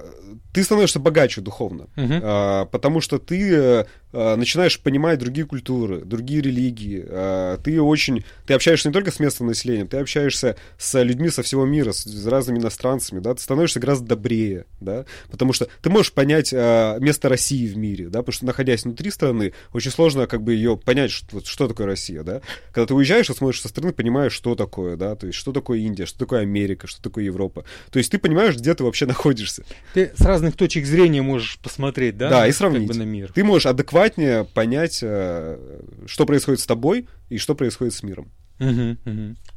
[0.51, 2.13] ты становишься богаче духовно, угу.
[2.21, 7.03] а, потому что ты а, начинаешь понимать другие культуры, другие религии.
[7.07, 11.43] А, ты очень, ты общаешься не только с местным населением, ты общаешься с людьми со
[11.43, 13.33] всего мира, с, с разными иностранцами, да.
[13.33, 18.09] Ты становишься гораздо добрее, да, потому что ты можешь понять а, место России в мире,
[18.09, 21.87] да, потому что находясь внутри страны, очень сложно как бы ее понять, что, что такое
[21.87, 22.41] Россия, да.
[22.71, 25.79] Когда ты уезжаешь и смотришь со стороны, понимаешь, что такое, да, то есть что такое
[25.79, 27.65] Индия, что такое Америка, что такое Европа.
[27.91, 29.63] То есть ты понимаешь, где ты вообще находишься.
[29.93, 32.29] Ты с разных точек зрения можешь посмотреть, да?
[32.29, 32.87] Да, и сравнить.
[32.87, 33.31] Как бы на мир.
[33.33, 33.65] Ты можешь
[34.03, 38.31] адекватнее понять, э, что происходит с тобой и что происходит с миром.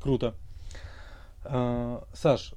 [0.01, 0.35] Круто.
[1.45, 2.55] А, Саш,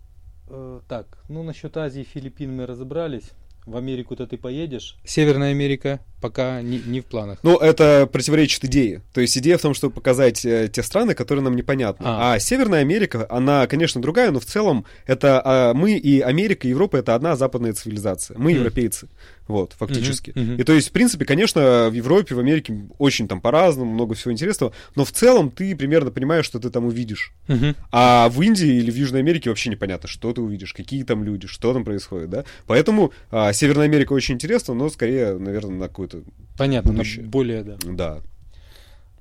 [0.48, 3.32] э, так, ну насчет Азии, Филиппин мы разобрались.
[3.70, 4.98] В Америку-то ты поедешь.
[5.06, 7.38] Северная Америка пока не, не в планах.
[7.44, 9.04] Ну, это противоречит идее.
[9.14, 12.04] То есть идея в том, чтобы показать э, те страны, которые нам непонятны.
[12.04, 12.34] А.
[12.34, 16.72] а Северная Америка, она, конечно, другая, но в целом это а, мы и Америка, и
[16.72, 18.38] Европа это одна западная цивилизация.
[18.40, 18.56] Мы mm.
[18.56, 19.08] европейцы.
[19.50, 20.30] Вот, фактически.
[20.30, 20.62] Uh-huh, uh-huh.
[20.62, 24.32] И то есть, в принципе, конечно, в Европе, в Америке очень там по-разному, много всего
[24.32, 27.34] интересного, но в целом ты примерно понимаешь, что ты там увидишь.
[27.48, 27.76] Uh-huh.
[27.92, 31.48] А в Индии или в Южной Америке вообще непонятно, что ты увидишь, какие там люди,
[31.48, 32.46] что там происходит, да.
[32.68, 36.24] Поэтому а, Северная Америка очень интересна, но скорее, наверное, на какое-то
[36.58, 37.26] Понятно, будущее.
[37.26, 37.78] на более, да.
[37.84, 38.22] Да.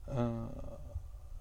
[0.06, 0.48] А,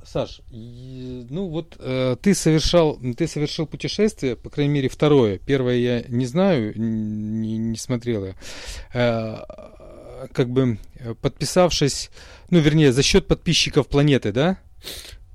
[0.04, 5.38] Саш, ну вот э, ты совершал, ты совершил путешествие, по крайней мере второе.
[5.38, 8.36] Первое я не знаю, не, не смотрел я.
[8.96, 9.44] Э,
[10.34, 10.80] как бы
[11.22, 12.10] подписавшись,
[12.50, 14.58] ну вернее за счет подписчиков планеты, да?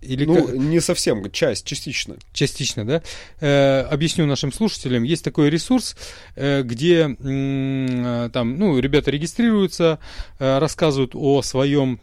[0.03, 0.57] Или ну, как...
[0.57, 2.17] не совсем, часть, частично.
[2.33, 3.03] Частично, да?
[3.41, 5.05] Э, объясню нашим слушателям.
[5.05, 5.97] Есть такой ресурс,
[6.35, 10.01] э, где э, там, ну, ребята регистрируются,
[10.39, 12.01] э, рассказывают о своем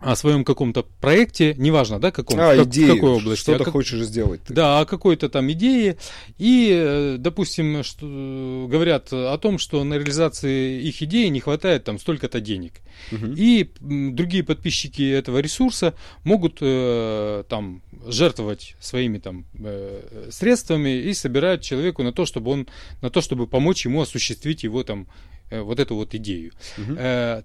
[0.00, 3.42] о своем каком-то проекте, неважно, да, каком, а, как, идеи, какой области.
[3.42, 4.42] Что а ты как, хочешь сделать.
[4.42, 4.52] Ты.
[4.52, 5.96] Да, о какой-то там идее.
[6.36, 11.98] И, э, допустим, что, говорят о том, что на реализации их идеи не хватает там
[11.98, 12.74] столько-то денег.
[13.12, 13.34] Угу.
[13.36, 21.62] И другие подписчики этого ресурса могут э, там жертвовать своими там э, средствами и собирать
[21.62, 22.68] человеку на то, чтобы он,
[23.00, 26.52] на то, чтобы помочь ему осуществить его там Э, вот эту вот идею.
[26.78, 26.96] Угу.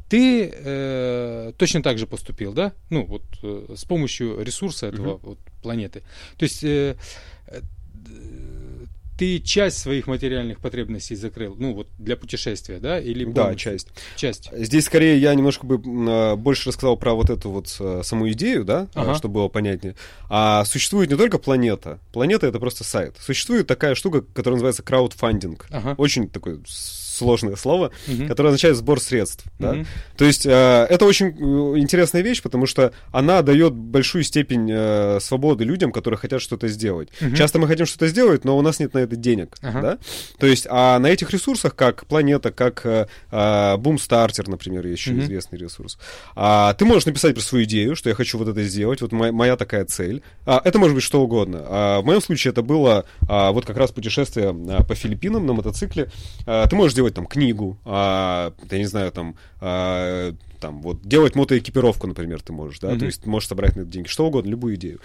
[0.09, 2.73] Ты э, точно так же поступил, да?
[2.89, 5.29] Ну, вот э, с помощью ресурса этого угу.
[5.29, 6.03] вот, планеты.
[6.37, 6.95] То есть э,
[7.47, 7.61] э,
[9.17, 13.89] ты часть своих материальных потребностей закрыл, ну вот для путешествия, да, или да, часть.
[14.15, 14.49] Часть.
[14.53, 19.15] Здесь скорее я немножко бы больше рассказал про вот эту вот саму идею, да, ага.
[19.15, 19.95] чтобы было понятнее.
[20.29, 23.17] А существует не только планета, планета это просто сайт.
[23.19, 25.67] Существует такая штука, которая называется краудфандинг.
[25.69, 25.95] Ага.
[25.97, 26.61] Очень такой
[27.19, 28.27] сложное слово, угу.
[28.27, 29.45] которое означает сбор средств.
[29.45, 29.53] Угу.
[29.59, 29.85] Да?
[30.17, 35.19] То есть э, это очень э, интересная вещь, потому что она дает большую степень э,
[35.21, 37.09] свободы людям, которые хотят что-то сделать.
[37.21, 37.35] Угу.
[37.35, 39.57] Часто мы хотим что-то сделать, но у нас нет на это денег.
[39.61, 39.81] Ага.
[39.81, 39.97] Да?
[40.39, 45.21] То есть, а на этих ресурсах, как Планета, как э, Boomstarter, например, еще угу.
[45.21, 45.97] известный ресурс,
[46.35, 49.31] а, ты можешь написать про свою идею, что я хочу вот это сделать, вот моя,
[49.31, 50.21] моя такая цель.
[50.45, 51.63] А, это может быть что угодно.
[51.65, 55.53] А, в моем случае это было а, вот как раз путешествие а, по Филиппинам на
[55.53, 56.09] мотоцикле.
[56.45, 61.35] А, ты можешь сделать там книгу, а, я не знаю, там, а, там, вот, делать
[61.35, 62.99] мотоэкипировку, например, ты можешь, да, mm-hmm.
[62.99, 64.99] то есть можешь собрать на это деньги, что угодно, любую идею.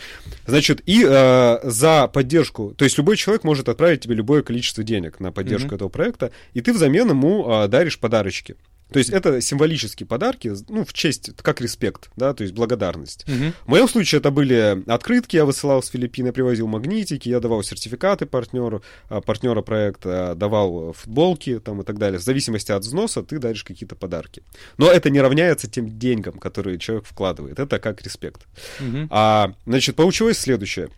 [0.47, 5.21] Значит, и э, за поддержку, то есть любой человек может отправить тебе любое количество денег
[5.21, 5.77] на поддержку mm-hmm.
[5.77, 8.57] этого проекта, и ты взамен ему э, даришь подарочки.
[8.91, 13.25] То есть это символические подарки, ну, в честь, как респект, да, то есть благодарность.
[13.29, 13.53] Угу.
[13.65, 17.63] В моем случае это были открытки, я высылал с Филиппин, я привозил магнитики, я давал
[17.63, 22.19] сертификаты партнеру, а, партнера проекта, давал футболки там и так далее.
[22.19, 24.43] В зависимости от взноса ты даришь какие-то подарки.
[24.77, 27.59] Но это не равняется тем деньгам, которые человек вкладывает.
[27.59, 28.43] Это как респект.
[28.81, 29.09] Угу.
[29.11, 30.91] А, значит, получилось следующее.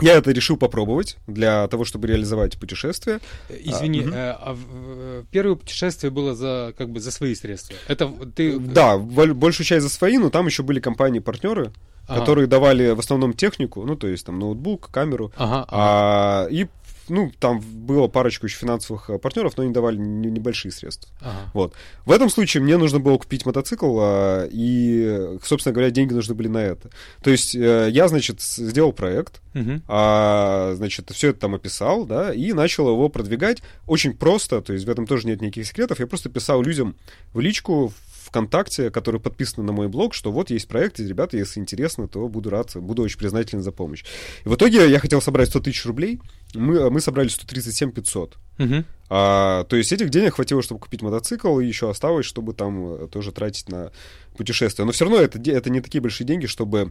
[0.00, 3.20] Я это решил попробовать для того, чтобы реализовать путешествие.
[3.48, 4.14] Извини, а, угу.
[4.14, 7.76] а, а первое путешествие было за как бы за свои средства.
[7.86, 8.58] Это ты?
[8.58, 11.72] Да, большую часть за свои, но там еще были компании-партнеры,
[12.08, 12.20] ага.
[12.20, 16.66] которые давали в основном технику, ну то есть там ноутбук, камеру, ага, а, и
[17.08, 21.10] ну, там было парочку еще финансовых э, партнеров, но они давали небольшие средства.
[21.20, 21.50] Ага.
[21.52, 21.74] Вот.
[22.04, 26.48] В этом случае мне нужно было купить мотоцикл, а, и, собственно говоря, деньги нужны были
[26.48, 26.90] на это.
[27.22, 29.80] То есть э, я, значит, сделал проект, угу.
[29.88, 34.84] а, значит, все это там описал, да, и начал его продвигать очень просто, то есть
[34.86, 36.00] в этом тоже нет никаких секретов.
[36.00, 36.96] Я просто писал людям
[37.32, 37.92] в личку,
[38.34, 42.26] ВКонтакте, которые подписаны на мой блог, что вот есть проект, и, ребята, если интересно, то
[42.28, 44.04] буду рад, буду очень признателен за помощь.
[44.44, 46.20] И в итоге я хотел собрать 100 тысяч рублей,
[46.52, 48.36] мы, мы собрали 137 500.
[48.58, 48.84] Угу.
[49.10, 53.08] А, то есть этих денег хватило, чтобы купить мотоцикл, и еще осталось, чтобы там э,
[53.08, 53.92] тоже тратить на
[54.36, 54.84] путешествия.
[54.84, 56.90] Но все равно это, это не такие большие деньги, чтобы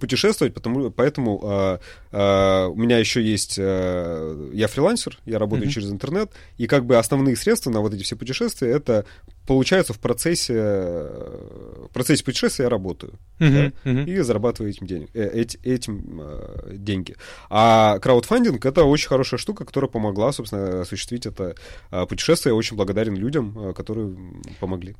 [0.00, 1.78] путешествовать, потому, поэтому э,
[2.12, 5.72] э, у меня еще есть, э, я фрилансер, я работаю mm-hmm.
[5.72, 9.04] через интернет, и как бы основные средства на вот эти все путешествия, это
[9.46, 13.72] получается в процессе, в процессе путешествия я работаю, mm-hmm.
[13.84, 14.10] Да, mm-hmm.
[14.10, 17.16] и зарабатываю этим, денег, э, эти, этим э, деньги.
[17.50, 21.54] А краудфандинг— это очень хорошая штука, которая помогла, собственно, осуществить это
[21.90, 22.52] э, путешествие.
[22.52, 24.16] Я очень благодарен людям, э, которые
[24.60, 24.96] помогли.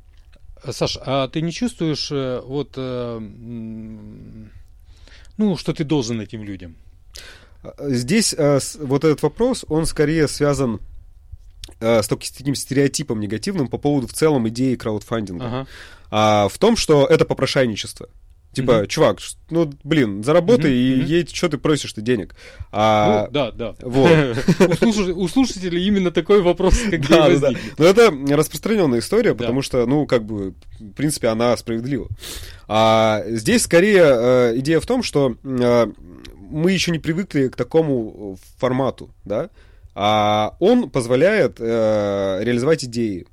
[0.73, 3.21] Саш, а ты не чувствуешь э, вот э,
[5.37, 6.77] ну, что ты должен этим людям?
[7.79, 10.81] Здесь э, вот этот вопрос, он скорее связан
[11.81, 15.47] э, с, с таким стереотипом негативным по поводу в целом идеи краудфандинга.
[15.47, 15.67] Ага.
[16.11, 18.09] А, в том, что это попрошайничество.
[18.57, 18.87] Типа, mm-hmm.
[18.87, 19.19] чувак,
[19.51, 20.95] ну, блин, заработай mm-hmm.
[20.95, 21.19] и mm-hmm.
[21.19, 22.35] едь, что ты просишь ты денег.
[22.73, 23.75] А, ну, да, да.
[23.83, 24.11] Вот.
[25.15, 27.51] У слушателей именно такой вопрос, как да, да.
[27.77, 32.09] Но это распространенная история, потому что, ну, как бы, в принципе, она справедлива.
[32.67, 35.87] А здесь скорее э, идея в том, что э,
[36.49, 39.51] мы еще не привыкли к такому формату, да,
[39.95, 43.27] а он позволяет э, реализовать идеи.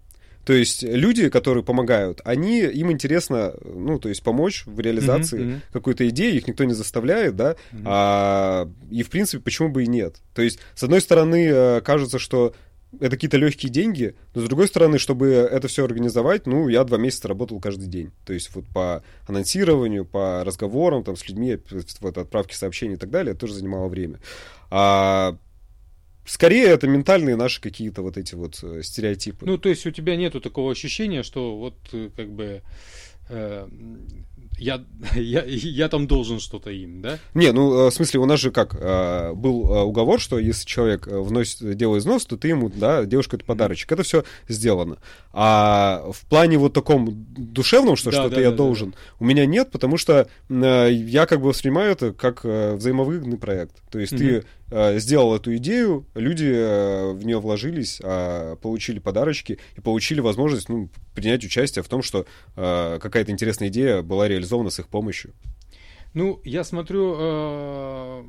[0.46, 5.50] То есть люди, которые помогают, они, им интересно, ну, то есть помочь в реализации mm-hmm,
[5.50, 5.62] mm-hmm.
[5.72, 7.84] какой-то идеи, их никто не заставляет, да, mm-hmm.
[7.86, 10.18] а, и, в принципе, почему бы и нет.
[10.34, 12.54] То есть, с одной стороны, э, кажется, что
[13.00, 16.98] это какие-то легкие деньги, но с другой стороны, чтобы это все организовать, ну, я два
[16.98, 18.12] месяца работал каждый день.
[18.26, 21.58] То есть вот по анонсированию, по разговорам там с людьми,
[22.02, 24.20] вот отправке сообщений и так далее, это тоже занимало время.
[24.70, 25.38] А
[26.26, 29.46] Скорее, это ментальные наши какие-то вот эти вот э, стереотипы.
[29.46, 32.62] Ну, то есть у тебя нету такого ощущения, что вот э, как бы
[33.28, 33.68] э,
[34.58, 37.20] я, я, я там должен что-то им, да?
[37.34, 38.74] Не, ну, в смысле, у нас же как,
[39.36, 43.92] был уговор, что если человек вносит, делает износ, то ты ему, да, девушка это подарочек.
[43.92, 45.00] Это все сделано.
[45.34, 48.98] А в плане вот таком душевном, что да, что-то да, я да, должен, да.
[49.20, 53.82] у меня нет, потому что я как бы воспринимаю это как взаимовыгодный проект.
[53.92, 54.42] То есть mm-hmm.
[54.42, 54.46] ты
[54.98, 56.46] сделал эту идею, люди
[57.14, 62.26] в нее вложились, а, получили подарочки и получили возможность ну, принять участие в том, что
[62.56, 65.34] какая-то интересная идея была реализована с их помощью.
[66.14, 68.24] Ну, я смотрю, э,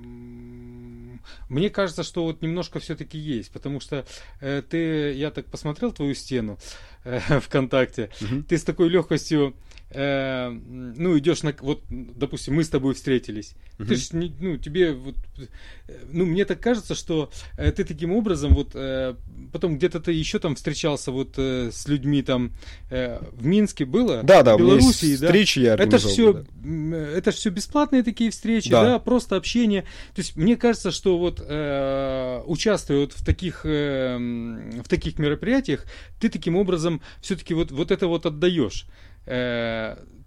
[1.50, 4.06] мне кажется, что вот немножко все-таки есть, потому что
[4.40, 6.58] э, ты, я так посмотрел твою стену
[7.04, 8.42] э, ВКонтакте, угу.
[8.42, 9.54] ты с такой легкостью
[9.94, 13.86] э, ну, идешь на, вот, допустим, мы с тобой встретились, uh-huh.
[13.86, 15.14] ты ж, ну, тебе, вот,
[16.10, 19.14] ну, мне так кажется, что э, ты таким образом, вот, э,
[19.52, 22.52] потом где-то ты еще там встречался вот э, с людьми там
[22.90, 26.96] э, в Минске было, да, да, в Белоруссии, да, встречи я это же все, да.
[26.96, 28.82] это ж все бесплатные такие встречи, да.
[28.82, 29.82] да, просто общение,
[30.14, 35.86] то есть мне кажется, что вот э, участвуя вот в таких, э, в таких мероприятиях,
[36.20, 38.86] ты таким образом все-таки вот, вот это вот отдаешь.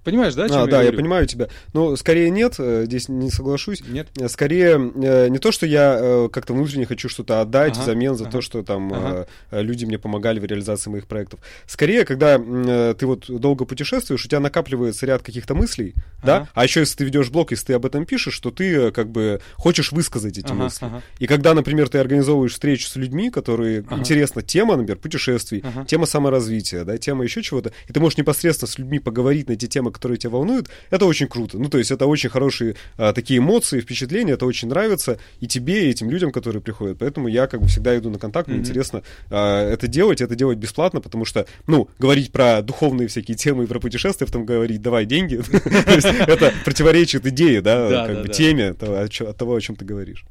[0.07, 0.43] Понимаешь, да?
[0.43, 0.89] а, я да, говорю?
[0.89, 1.49] я понимаю тебя.
[1.73, 3.83] Но скорее нет, э, здесь не соглашусь.
[3.85, 4.07] Нет.
[4.17, 8.23] Э, скорее э, не то, что я как-то внутренне хочу что-то отдать ага, взамен за
[8.23, 8.31] ага.
[8.31, 9.27] то, что там ага.
[9.51, 11.41] люди мне помогали в реализации моих проектов.
[11.65, 16.25] Скорее, когда ты вот долго путешествуешь, у тебя накапливается ряд каких-то мыслей, ага.
[16.25, 16.49] да?
[16.53, 19.41] А еще если ты ведешь блог, если ты об этом пишешь, что ты как бы
[19.55, 20.85] хочешь высказать эти ага, мысли.
[20.85, 21.01] Ага.
[21.19, 23.97] И когда, например, ты организовываешь встречу с людьми, которые ага.
[23.97, 25.83] интересна тема, например, путешествий, ага.
[25.83, 29.67] тема саморазвития, да, тема еще чего-то, и ты можешь непосредственно с людьми поговорить на эти
[29.67, 31.57] темы, которые тебя волнуют, это очень круто.
[31.57, 35.87] Ну, то есть это очень хорошие а, такие эмоции, впечатления, это очень нравится и тебе,
[35.87, 36.99] и этим людям, которые приходят.
[36.99, 38.61] Поэтому я как бы всегда иду на контакт, мне mm-hmm.
[38.61, 43.63] интересно а, это делать, это делать бесплатно, потому что, ну, говорить про духовные всякие темы
[43.63, 45.41] и про путешествия, потом говорить, давай деньги,
[46.29, 50.25] это противоречит идее, да, как бы теме от того, о чем ты говоришь.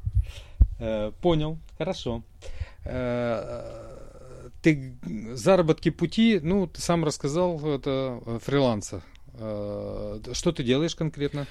[0.78, 2.22] Э, понял, хорошо
[2.84, 3.86] э,
[4.62, 4.96] ты
[5.34, 9.02] заработки пути, ну, ты сам рассказал, это э, фриланса.
[9.36, 11.46] Что ты делаешь конкретно?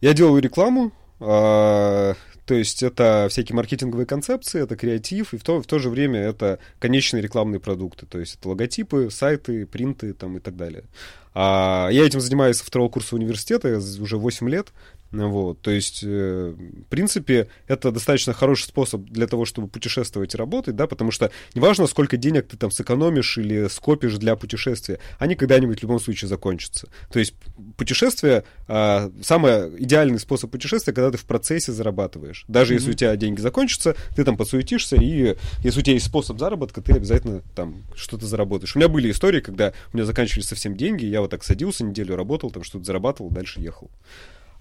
[0.00, 2.14] Я делаю рекламу, а,
[2.46, 6.20] то есть это всякие маркетинговые концепции, это креатив, и в то, в то же время
[6.20, 8.06] это конечные рекламные продукты.
[8.06, 10.84] То есть это логотипы, сайты, принты там, и так далее.
[11.32, 14.72] А я этим занимаюсь со второго курса университета уже 8 лет.
[15.14, 20.36] Вот, то есть, э, в принципе, это достаточно хороший способ для того, чтобы путешествовать и
[20.36, 25.36] работать, да, потому что неважно, сколько денег ты там сэкономишь или скопишь для путешествия, они
[25.36, 26.88] когда-нибудь в любом случае закончатся.
[27.12, 27.34] То есть
[27.76, 32.44] путешествие, э, самый идеальный способ путешествия, когда ты в процессе зарабатываешь.
[32.48, 32.76] Даже mm-hmm.
[32.76, 36.82] если у тебя деньги закончатся, ты там подсуетишься, и если у тебя есть способ заработка,
[36.82, 38.74] ты обязательно там что-то заработаешь.
[38.74, 42.16] У меня были истории, когда у меня заканчивались совсем деньги, я вот так садился, неделю
[42.16, 43.90] работал, там что-то зарабатывал, дальше ехал.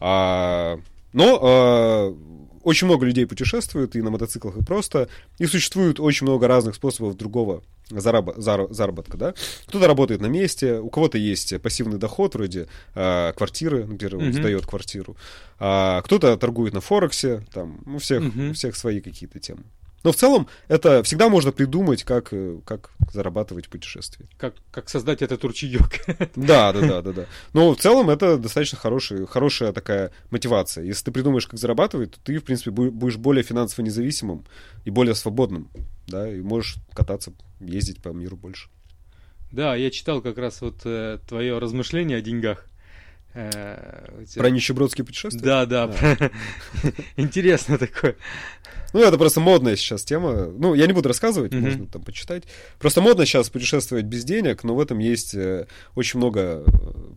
[0.06, 0.82] А,
[1.14, 2.18] но а,
[2.62, 5.08] очень много людей путешествуют и на мотоциклах, и просто.
[5.40, 9.34] И существует очень много разных способов другого зараб- зар- заработка, да.
[9.68, 14.34] Кто-то работает на месте, у кого-то есть пассивный доход, вроде а, квартиры, например, mm-hmm.
[14.34, 15.16] сдает квартиру.
[15.58, 18.50] А, кто-то торгует на Форексе, там, у всех, mm-hmm.
[18.50, 19.64] у всех свои какие-то темы.
[20.04, 24.28] Но в целом это всегда можно придумать, как, э, как зарабатывать путешествия.
[24.38, 26.06] Как, как создать этот ручеек.
[26.36, 27.26] Да, да, да, да, да.
[27.54, 30.84] Но в целом это достаточно хороший, хорошая такая мотивация.
[30.84, 34.46] Если ты придумаешь, как зарабатывать, то ты, в принципе, будешь более финансово независимым
[34.84, 35.70] и более свободным,
[36.08, 38.70] да, и можешь кататься, ездить по миру больше.
[39.52, 42.68] Да, я читал как раз вот э, твое размышление о деньгах.
[43.36, 45.42] Э, Про нищебродские путешествия?
[45.42, 45.92] Да, да.
[47.18, 48.16] Интересно такое.
[48.94, 50.46] Ну, это просто модная сейчас тема.
[50.46, 51.60] Ну, я не буду рассказывать, mm-hmm.
[51.62, 52.44] можно там почитать.
[52.78, 55.66] Просто модно сейчас путешествовать без денег, но в этом есть э,
[55.96, 56.64] очень много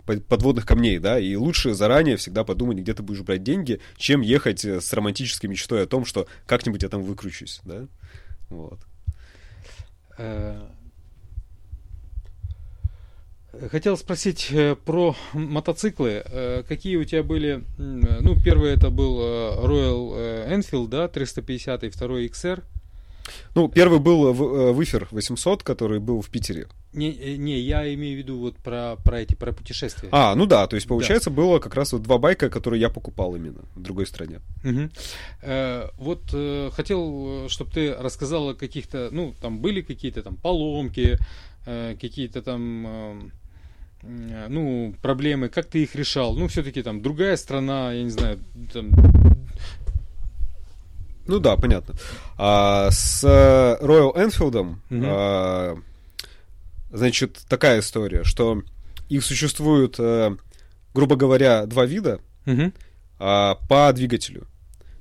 [0.06, 4.22] э, подводных камней, да, и лучше заранее всегда подумать, где ты будешь брать деньги, чем
[4.22, 7.86] ехать с романтической мечтой о том, что как-нибудь я там выкручусь, да.
[8.48, 8.80] Вот.
[13.70, 16.22] Хотел спросить э, про мотоциклы.
[16.24, 17.64] Э, какие у тебя были?
[17.78, 22.62] Ну, первый это был э, Royal Enfield, да, 350, и второй XR.
[23.54, 24.32] Ну, первый был
[24.72, 26.68] Выфер 800, который был в Питере.
[26.92, 30.08] Не, не, я имею в виду вот про, про эти, про путешествия.
[30.12, 31.36] А, ну да, то есть, получается, да.
[31.36, 34.40] было как раз вот два байка, которые я покупал именно в другой стране.
[34.64, 34.90] Угу.
[35.42, 41.18] Э, вот э, хотел, чтобы ты рассказал о каких-то, ну, там были какие-то там поломки,
[41.66, 42.86] э, какие-то там...
[42.86, 43.45] Э, Э,
[44.02, 46.34] ну, проблемы, как ты их решал?
[46.34, 48.38] Ну, все-таки там другая страна, я не знаю,
[48.72, 48.90] там...
[51.26, 51.94] Ну да, понятно.
[52.38, 54.76] А, с Royal Enfield, угу.
[54.90, 55.76] а,
[56.92, 58.62] значит, такая история, что
[59.08, 60.36] их существует а,
[60.96, 62.72] грубо говоря, два вида Мгм.
[63.18, 64.46] а, по двигателю.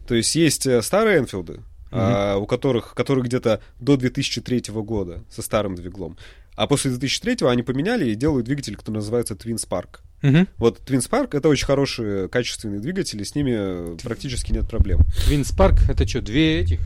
[0.08, 1.64] То есть есть э, старые Энфилды, Мгм.
[1.94, 6.18] а, у которых, которые где-то до 2003 года со старым двиглом.
[6.56, 10.00] А после 2003 они поменяли и делают двигатель, который называется Twin Spark.
[10.22, 10.48] Мгм.
[10.58, 15.02] Вот Twin Spark это очень хорошие, качественные двигатели, с ними э, практически нет проблем.
[15.28, 16.80] Twin Spark это что, две этих?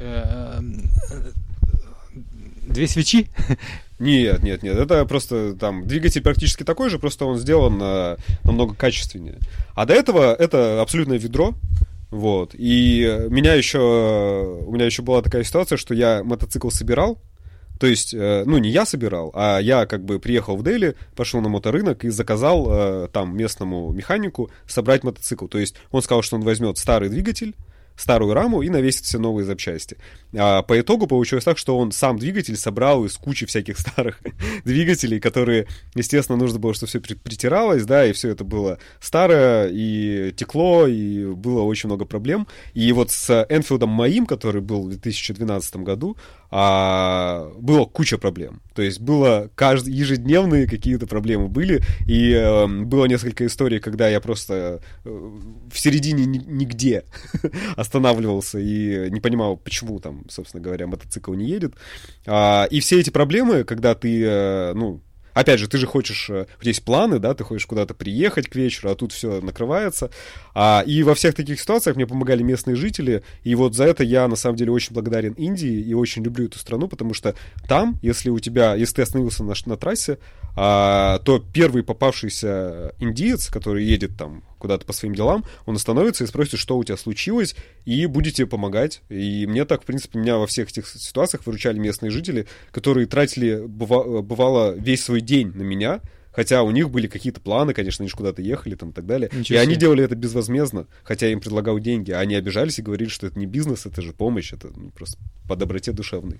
[0.00, 0.60] Э,
[1.10, 1.32] э,
[2.66, 3.28] Две свечи?
[3.98, 8.74] Нет, нет, нет, это просто там двигатель практически такой же, просто он сделан э, намного
[8.74, 9.38] качественнее.
[9.74, 11.54] А до этого это абсолютное ведро,
[12.10, 12.54] вот.
[12.54, 13.78] И меня еще,
[14.66, 17.18] у меня еще была такая ситуация, что я мотоцикл собирал,
[17.78, 21.40] то есть, э, ну, не я собирал, а я как бы приехал в Дели, пошел
[21.40, 25.46] на моторынок и заказал э, там местному механику собрать мотоцикл.
[25.46, 27.54] То есть он сказал, что он возьмет старый двигатель,
[27.96, 29.96] старую раму и навесит все новые запчасти.
[30.34, 34.20] А по итогу получилось так, что он сам двигатель собрал из кучи всяких старых
[34.64, 40.32] двигателей, которые, естественно, нужно было, чтобы все притиралось, да, и все это было старое, и
[40.36, 42.46] текло, и было очень много проблем.
[42.74, 46.16] И вот с Энфилдом моим, который был в 2012 году,
[46.50, 48.60] а, было куча проблем.
[48.74, 54.20] То есть было каждый, ежедневные какие-то проблемы были, и э, было несколько историй, когда я
[54.20, 57.04] просто э, в середине ни- нигде
[57.76, 61.74] останавливался и не понимал, почему там, собственно говоря, мотоцикл не едет.
[62.26, 65.00] А, и все эти проблемы, когда ты, э, ну,
[65.36, 68.54] Опять же, ты же хочешь, э, тебя есть планы, да, ты хочешь куда-то приехать к
[68.54, 70.10] вечеру, а тут все накрывается.
[70.54, 74.28] А, и во всех таких ситуациях мне помогали местные жители, и вот за это я,
[74.28, 77.34] на самом деле, очень благодарен Индии и очень люблю эту страну, потому что
[77.68, 80.16] там, если у тебя, если ты остановился на, на трассе,
[80.56, 86.26] а, то первый попавшийся индиец, который едет там куда-то по своим делам, он остановится и
[86.26, 87.54] спросит, что у тебя случилось,
[87.84, 89.00] и будете помогать.
[89.08, 93.64] И мне так, в принципе, меня во всех этих ситуациях выручали местные жители, которые тратили,
[93.64, 96.00] быва- бывало, весь свой день на меня,
[96.32, 99.30] Хотя у них были какие-то планы, конечно, они же куда-то ехали там и так далее.
[99.32, 102.10] Ничего и они делали это безвозмездно, хотя я им предлагал деньги.
[102.10, 105.18] А они обижались и говорили, что это не бизнес, это же помощь, это ну, просто
[105.48, 106.36] по доброте душевной.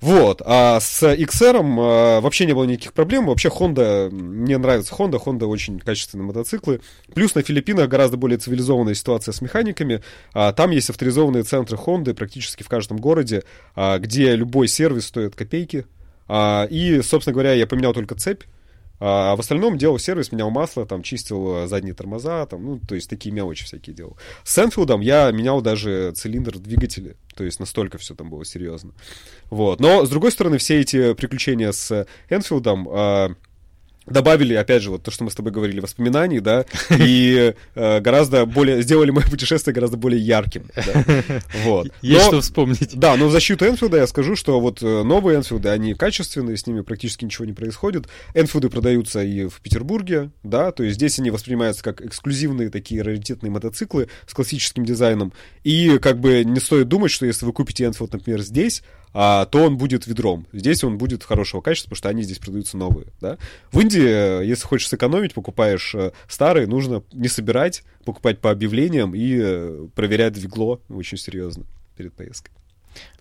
[0.00, 3.26] Вот, а с XR а, вообще не было никаких проблем.
[3.26, 6.80] Вообще Honda, мне нравится Honda, Honda очень качественные мотоциклы.
[7.14, 10.02] Плюс на Филиппинах гораздо более цивилизованная ситуация с механиками.
[10.32, 15.34] А, там есть авторизованные центры Honda практически в каждом городе, а, где любой сервис стоит
[15.34, 15.86] копейки.
[16.26, 18.44] И, собственно говоря, я поменял только цепь.
[19.00, 22.94] А в остальном делал сервис, менял масло, там, чистил э, задние тормоза, там, ну, то
[22.94, 24.16] есть такие мелочи всякие делал.
[24.44, 28.92] С Энфилдом я менял даже цилиндр двигателя, то есть настолько все там было серьезно.
[29.50, 29.80] Вот.
[29.80, 33.34] Но, с другой стороны, все эти приключения с Энфилдом а,
[34.06, 38.46] добавили, опять же, вот то, что мы с тобой говорили, воспоминаний, да, и э, гораздо
[38.46, 41.04] более, сделали мое путешествие гораздо более ярким, да.
[41.64, 41.88] Вот.
[42.02, 42.94] Есть Но- что вспомнить.
[42.94, 46.66] да, но в защиту Энфилда я скажу, что вот э, новые Энфилды, они качественные, с
[46.66, 48.06] ними практически ничего не происходит.
[48.34, 53.50] Энфилды продаются и в Петербурге, да, то есть здесь они воспринимаются как эксклюзивные такие раритетные
[53.50, 55.32] мотоциклы с классическим дизайном.
[55.62, 58.82] И как бы не стоит думать, что если вы купите Энфилд, например, здесь,
[59.14, 60.46] то он будет ведром.
[60.52, 63.38] Здесь он будет хорошего качества, потому что они здесь продаются новые, да.
[63.70, 69.14] В Индии, э, если хочешь сэкономить, покупаешь э, старые, нужно не собирать, покупать по объявлениям
[69.14, 71.64] и э, проверять двигло очень серьезно
[71.96, 72.52] перед поездкой.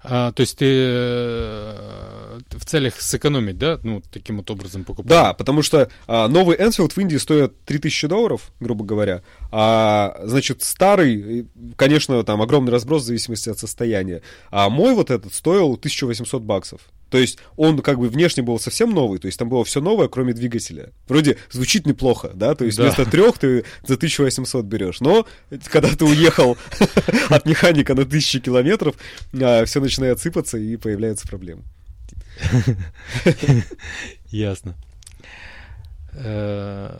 [0.06, 3.80] А, то есть ты э, в целях сэкономить, да?
[3.84, 5.10] Ну, таким вот образом покупаешь?
[5.10, 9.24] Да, потому что а, новый Энфилд в Индии стоит 3000 долларов, грубо говоря.
[9.52, 11.48] А, значит, старый,
[11.78, 14.22] конечно, там огромный разброс в зависимости от состояния.
[14.52, 16.82] А мой вот этот стоил 1800 баксов.
[17.14, 20.08] То есть он как бы внешне был совсем новый, то есть там было все новое,
[20.08, 20.90] кроме двигателя.
[21.08, 22.86] Вроде звучит неплохо, да, то есть Да.
[22.86, 25.00] вместо трех ты за 1800 берешь.
[25.00, 25.28] Но
[25.72, 26.58] когда ты уехал
[27.30, 28.96] от механика на тысячи километров,
[29.32, 31.62] все начинает сыпаться и появляются проблемы.
[34.32, 34.76] Ясно.
[36.14, 37.00] Э,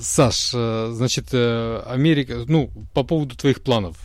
[0.00, 3.98] Саш, э, значит, э, Америка, ну, по поводу твоих планов,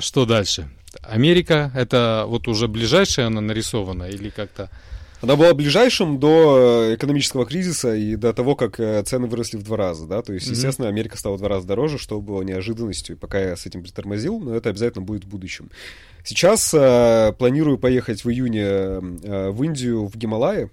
[0.00, 0.70] что дальше?
[1.02, 4.70] Америка, это вот уже ближайшая она нарисована или как-то?
[5.22, 9.62] Она была ближайшим до э, экономического кризиса и до того, как э, цены выросли в
[9.62, 13.16] два раза, да, то есть, естественно, Америка стала в два раза дороже, что было неожиданностью,
[13.16, 15.70] пока я с этим притормозил, но это обязательно будет в будущем.
[16.22, 20.70] Сейчас э, планирую поехать в июне э, в Индию, в Гималаи,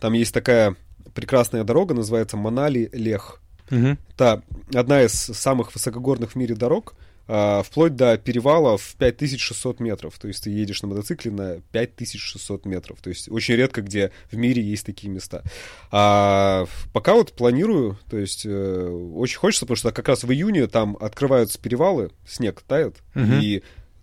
[0.00, 0.74] там есть такая
[1.14, 3.40] прекрасная дорога, называется Манали-Лех.
[3.70, 3.98] Мгм.
[4.14, 4.42] Это
[4.74, 6.94] одна из самых высокогорных в мире дорог,
[7.26, 10.18] вплоть до перевала в 5600 метров.
[10.18, 13.00] То есть ты едешь на мотоцикле на 5600 метров.
[13.00, 15.42] То есть очень редко где в мире есть такие места.
[15.90, 20.66] А пока вот планирую, то есть э, очень хочется, потому что как раз в июне
[20.66, 23.40] там открываются перевалы, снег тает, Мгм.
[23.40, 23.62] и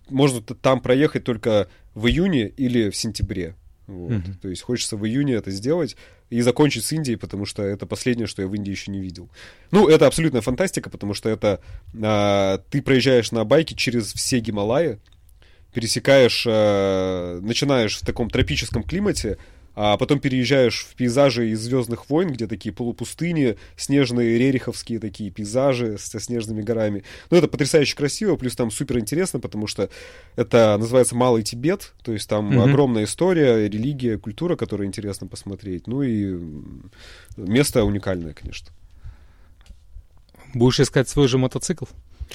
[0.09, 3.55] можно там проехать только в июне или в сентябре.
[3.87, 4.11] Вот.
[4.11, 4.37] Mm-hmm.
[4.41, 5.97] То есть хочется в июне это сделать
[6.29, 9.29] и закончить с Индией, потому что это последнее, что я в Индии еще не видел.
[9.71, 11.59] Ну, это абсолютная фантастика, потому что это
[12.01, 14.99] а, ты проезжаешь на байке через все Гималаи,
[15.73, 19.37] пересекаешь, а, начинаешь в таком тропическом климате,
[19.81, 25.97] а потом переезжаешь в пейзажи из Звездных войн, где такие полупустыни, снежные рериховские такие пейзажи
[25.97, 27.05] со снежными горами.
[27.29, 29.89] Ну, это потрясающе красиво, плюс там супер интересно, потому что
[30.35, 32.69] это называется Малый Тибет, то есть там mm-hmm.
[32.69, 35.87] огромная история, религия, культура, которую интересно посмотреть.
[35.87, 36.37] Ну и
[37.37, 38.71] место уникальное, конечно.
[40.53, 41.85] Будешь искать свой же мотоцикл?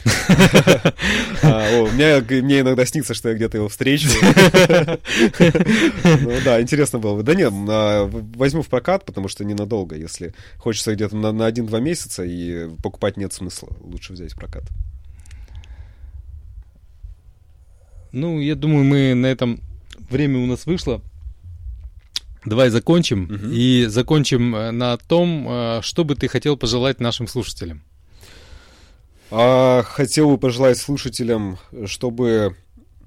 [1.43, 4.09] А, мне иногда снится, что я где-то его встречу.
[6.05, 7.23] Ну да, интересно было бы.
[7.23, 7.53] Да нет,
[8.37, 9.97] возьму в прокат, потому что ненадолго.
[9.97, 13.69] Если хочется где-то на один-два месяца, и покупать нет смысла.
[13.81, 14.65] Лучше взять в прокат.
[18.13, 19.61] Ну, я думаю, мы на этом
[20.09, 21.03] время у нас вышло.
[22.45, 23.25] Давай закончим.
[23.25, 23.53] Угу.
[23.53, 27.83] И закончим э, на том, э, что бы ты хотел пожелать нашим слушателям.
[29.37, 32.57] А, хотел бы пожелать слушателям, чтобы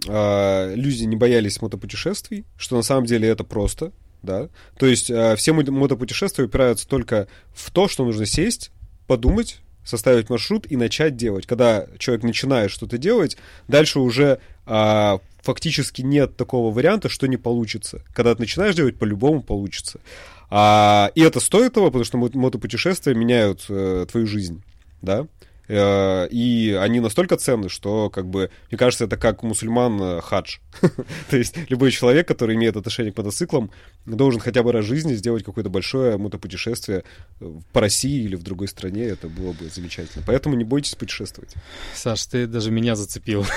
[0.10, 4.50] а, люди не боялись мотопутешествий, что на самом деле это просто, да.
[4.78, 8.72] То есть а, все мотопутешествия упираются только в то, что нужно сесть,
[9.08, 11.48] подумать, составить маршрут и начать делать.
[11.48, 13.38] Когда человек начинает что-то делать,
[13.70, 18.04] дальше уже а, фактически нет такого варианта, что не получится.
[18.14, 20.02] Когда ты начинаешь делать, по-любому получится.
[20.50, 24.62] А, и это стоит того, потому что мотопутешествия меняют а, твою жизнь,
[25.02, 25.26] да.
[25.68, 30.58] Э, и они настолько ценны, что, как бы, мне кажется, это как мусульман э, хадж.
[31.30, 33.72] То есть любой человек, который имеет отношение к мотоциклам,
[34.06, 37.04] должен хотя бы раз в жизни сделать какое-то большое мотопутешествие
[37.40, 39.04] э, по России или в другой стране.
[39.04, 40.24] Это было бы замечательно.
[40.26, 41.54] Поэтому не бойтесь путешествовать.
[41.94, 43.46] Саш, ты даже меня зацепил.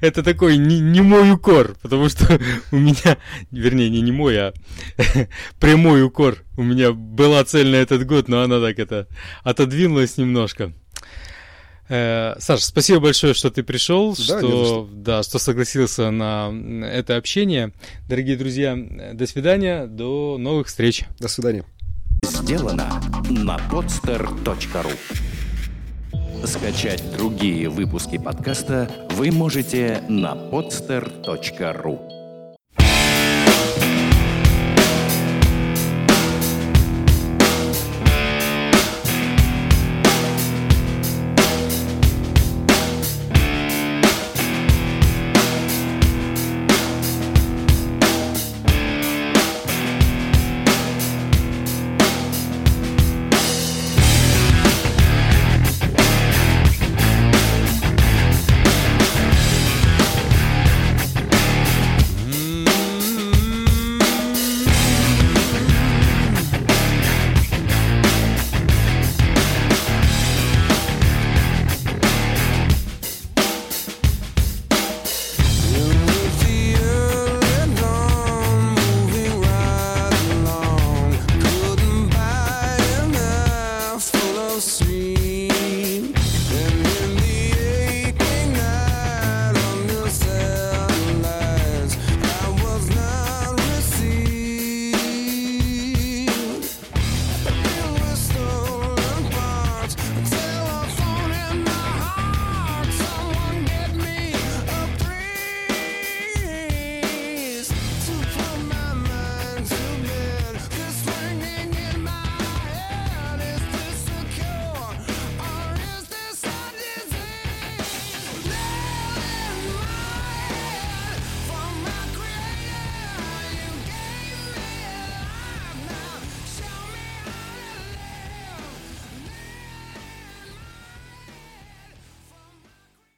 [0.00, 2.40] Это такой не мой укор, потому что
[2.70, 3.18] у меня,
[3.50, 4.52] вернее, не не мой, а
[5.58, 6.38] прямой укор.
[6.56, 9.08] У меня была цель на этот год, но она так это
[9.42, 10.72] отодвинулась немножко.
[11.88, 14.88] Э, Саша, спасибо большое, что ты пришел, да, что, что.
[14.92, 16.50] Да, что согласился на
[16.84, 17.72] это общение.
[18.08, 18.76] Дорогие друзья,
[19.12, 21.04] до свидания, до новых встреч.
[21.18, 21.64] До свидания.
[22.24, 24.92] Сделано на podster.ru
[26.46, 32.11] Скачать другие выпуски подкаста вы можете на podster.ru